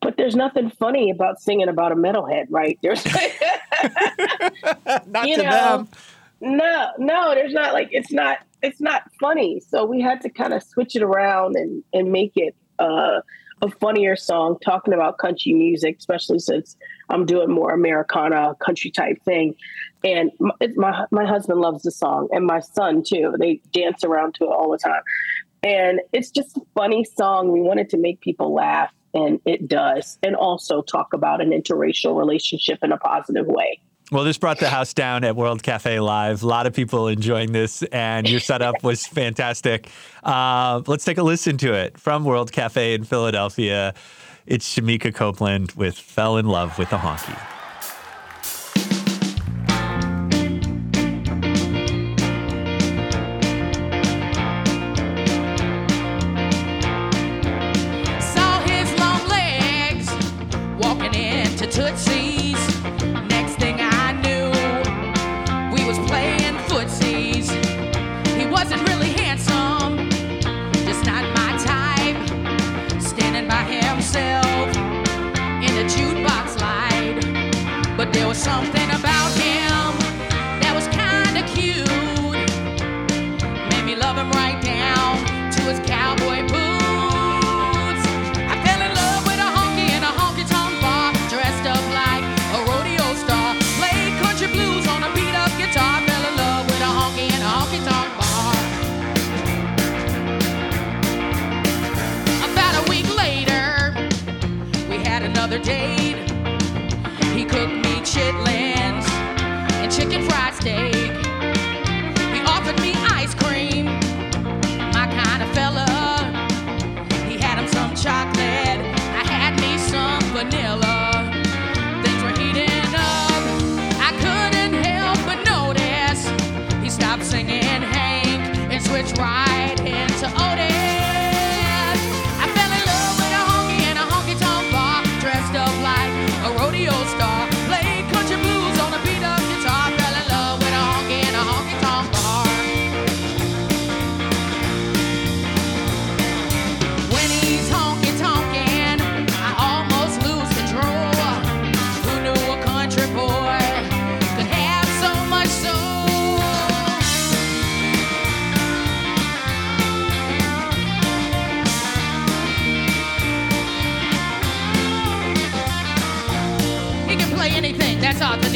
But 0.02 0.16
there's 0.18 0.36
nothing 0.36 0.70
funny 0.70 1.10
about 1.10 1.40
singing 1.40 1.68
about 1.68 1.92
a 1.92 1.94
metalhead, 1.96 2.46
right? 2.50 2.78
There's 2.82 3.04
Not 5.06 5.28
You 5.28 5.36
to 5.36 5.42
know, 5.42 5.76
them. 5.78 5.88
no, 6.40 6.88
no, 6.98 7.34
there's 7.34 7.52
not 7.52 7.72
like 7.72 7.88
it's 7.92 8.12
not 8.12 8.38
it's 8.62 8.80
not 8.80 9.02
funny. 9.20 9.60
So 9.60 9.84
we 9.84 10.00
had 10.00 10.20
to 10.22 10.30
kind 10.30 10.52
of 10.52 10.62
switch 10.62 10.96
it 10.96 11.02
around 11.02 11.56
and 11.56 11.82
and 11.92 12.12
make 12.12 12.32
it 12.36 12.54
uh, 12.78 13.20
a 13.62 13.70
funnier 13.80 14.16
song 14.16 14.58
talking 14.64 14.92
about 14.94 15.18
country 15.18 15.54
music, 15.54 15.96
especially 15.98 16.38
since 16.38 16.76
I'm 17.08 17.24
doing 17.26 17.50
more 17.50 17.70
Americana 17.72 18.54
country 18.64 18.90
type 18.90 19.22
thing. 19.24 19.54
And 20.02 20.30
my, 20.38 20.50
it's 20.60 20.76
my 20.76 21.06
my 21.10 21.24
husband 21.24 21.60
loves 21.60 21.82
the 21.82 21.90
song, 21.90 22.28
and 22.32 22.44
my 22.46 22.60
son 22.60 23.02
too. 23.02 23.34
They 23.38 23.60
dance 23.72 24.04
around 24.04 24.34
to 24.36 24.44
it 24.44 24.48
all 24.50 24.70
the 24.70 24.78
time, 24.78 25.02
and 25.64 26.00
it's 26.12 26.30
just 26.30 26.56
a 26.56 26.60
funny 26.74 27.04
song. 27.16 27.50
We 27.50 27.60
wanted 27.60 27.88
to 27.90 27.96
make 27.96 28.20
people 28.20 28.54
laugh, 28.54 28.92
and 29.14 29.40
it 29.46 29.66
does, 29.66 30.18
and 30.22 30.36
also 30.36 30.82
talk 30.82 31.12
about 31.12 31.40
an 31.40 31.50
interracial 31.50 32.16
relationship 32.16 32.78
in 32.82 32.92
a 32.92 32.98
positive 32.98 33.46
way. 33.46 33.80
Well, 34.12 34.22
this 34.22 34.36
brought 34.36 34.58
the 34.58 34.68
house 34.68 34.92
down 34.92 35.24
at 35.24 35.34
World 35.34 35.62
Cafe 35.62 35.98
Live. 35.98 36.42
A 36.42 36.46
lot 36.46 36.66
of 36.66 36.74
people 36.74 37.08
enjoying 37.08 37.52
this, 37.52 37.82
and 37.84 38.28
your 38.28 38.40
setup 38.40 38.84
was 38.84 39.06
fantastic. 39.06 39.88
Uh, 40.22 40.82
let's 40.86 41.04
take 41.04 41.16
a 41.16 41.22
listen 41.22 41.56
to 41.58 41.72
it 41.72 41.98
from 41.98 42.24
World 42.24 42.52
Cafe 42.52 42.92
in 42.92 43.04
Philadelphia. 43.04 43.94
It's 44.46 44.76
Shemekia 44.76 45.14
Copeland 45.14 45.72
with 45.72 45.98
Fell 45.98 46.36
in 46.36 46.46
Love 46.46 46.78
with 46.78 46.92
a 46.92 46.98
Honky. 46.98 47.53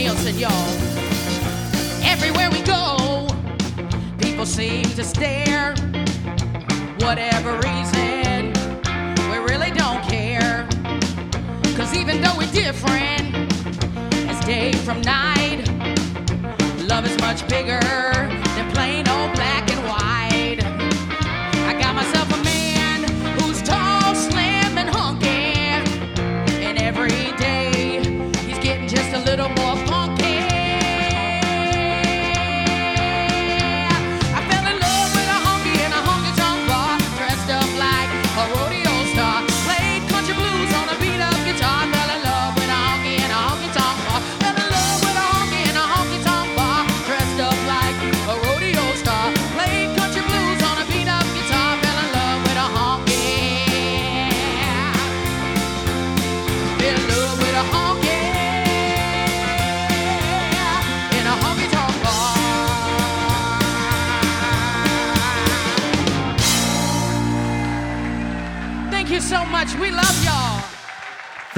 Nielsen, 0.08 0.38
y'all. 0.38 0.68
Everywhere 2.02 2.50
we 2.50 2.62
go, 2.62 3.28
people 4.18 4.46
seem 4.46 4.84
to 4.84 5.04
stare. 5.04 5.74
Whatever 7.00 7.52
reason, 7.58 8.54
we 9.30 9.36
really 9.36 9.70
don't 9.70 10.02
care. 10.04 10.66
Cause 11.76 11.94
even 11.94 12.22
though 12.22 12.32
we're 12.38 12.50
different, 12.52 13.34
it's 14.30 14.46
day 14.46 14.72
from 14.72 15.02
night. 15.02 15.68
Love 16.88 17.04
is 17.04 17.18
much 17.18 17.46
bigger 17.46 18.47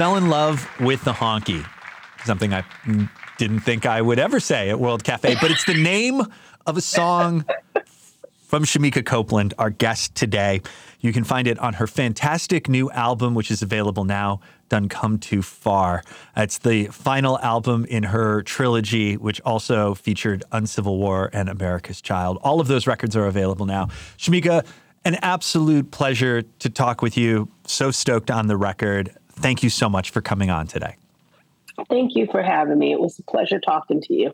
Fell 0.01 0.15
in 0.15 0.31
love 0.31 0.67
with 0.79 1.03
the 1.03 1.13
honky. 1.13 1.63
Something 2.25 2.55
I 2.55 2.63
didn't 3.37 3.59
think 3.59 3.85
I 3.85 4.01
would 4.01 4.17
ever 4.17 4.39
say 4.39 4.71
at 4.71 4.79
World 4.79 5.03
Cafe, 5.03 5.35
but 5.39 5.51
it's 5.51 5.65
the 5.65 5.75
name 5.75 6.23
of 6.65 6.75
a 6.75 6.81
song 6.81 7.45
from 8.47 8.63
Shemekia 8.63 9.05
Copeland, 9.05 9.53
our 9.59 9.69
guest 9.69 10.15
today. 10.15 10.61
You 11.01 11.13
can 11.13 11.23
find 11.23 11.47
it 11.47 11.59
on 11.59 11.75
her 11.75 11.85
fantastic 11.85 12.67
new 12.67 12.89
album, 12.89 13.35
which 13.35 13.51
is 13.51 13.61
available 13.61 14.03
now, 14.03 14.39
Done 14.69 14.89
Come 14.89 15.19
Too 15.19 15.43
Far. 15.43 16.01
It's 16.35 16.57
the 16.57 16.85
final 16.87 17.37
album 17.37 17.85
in 17.85 18.01
her 18.01 18.41
trilogy, 18.41 19.17
which 19.17 19.39
also 19.41 19.93
featured 19.93 20.43
Uncivil 20.51 20.97
War 20.97 21.29
and 21.31 21.47
America's 21.47 22.01
Child. 22.01 22.39
All 22.41 22.59
of 22.59 22.67
those 22.67 22.87
records 22.87 23.15
are 23.15 23.27
available 23.27 23.67
now. 23.67 23.85
Shamika, 24.17 24.65
an 25.05 25.15
absolute 25.21 25.91
pleasure 25.91 26.41
to 26.41 26.69
talk 26.69 27.01
with 27.03 27.17
you. 27.17 27.49
So 27.65 27.91
stoked 27.91 28.29
on 28.31 28.47
the 28.47 28.57
record. 28.57 29.15
Thank 29.41 29.63
you 29.63 29.69
so 29.69 29.89
much 29.89 30.09
for 30.11 30.21
coming 30.21 30.49
on 30.49 30.67
today. 30.67 30.95
Thank 31.89 32.15
you 32.15 32.27
for 32.27 32.43
having 32.43 32.77
me. 32.77 32.91
It 32.91 32.99
was 32.99 33.17
a 33.19 33.23
pleasure 33.23 33.59
talking 33.59 34.01
to 34.01 34.13
you. 34.13 34.33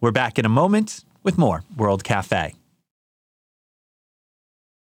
We're 0.00 0.12
back 0.12 0.38
in 0.38 0.44
a 0.44 0.48
moment 0.48 1.04
with 1.22 1.38
more 1.38 1.64
World 1.76 2.04
Cafe. 2.04 2.54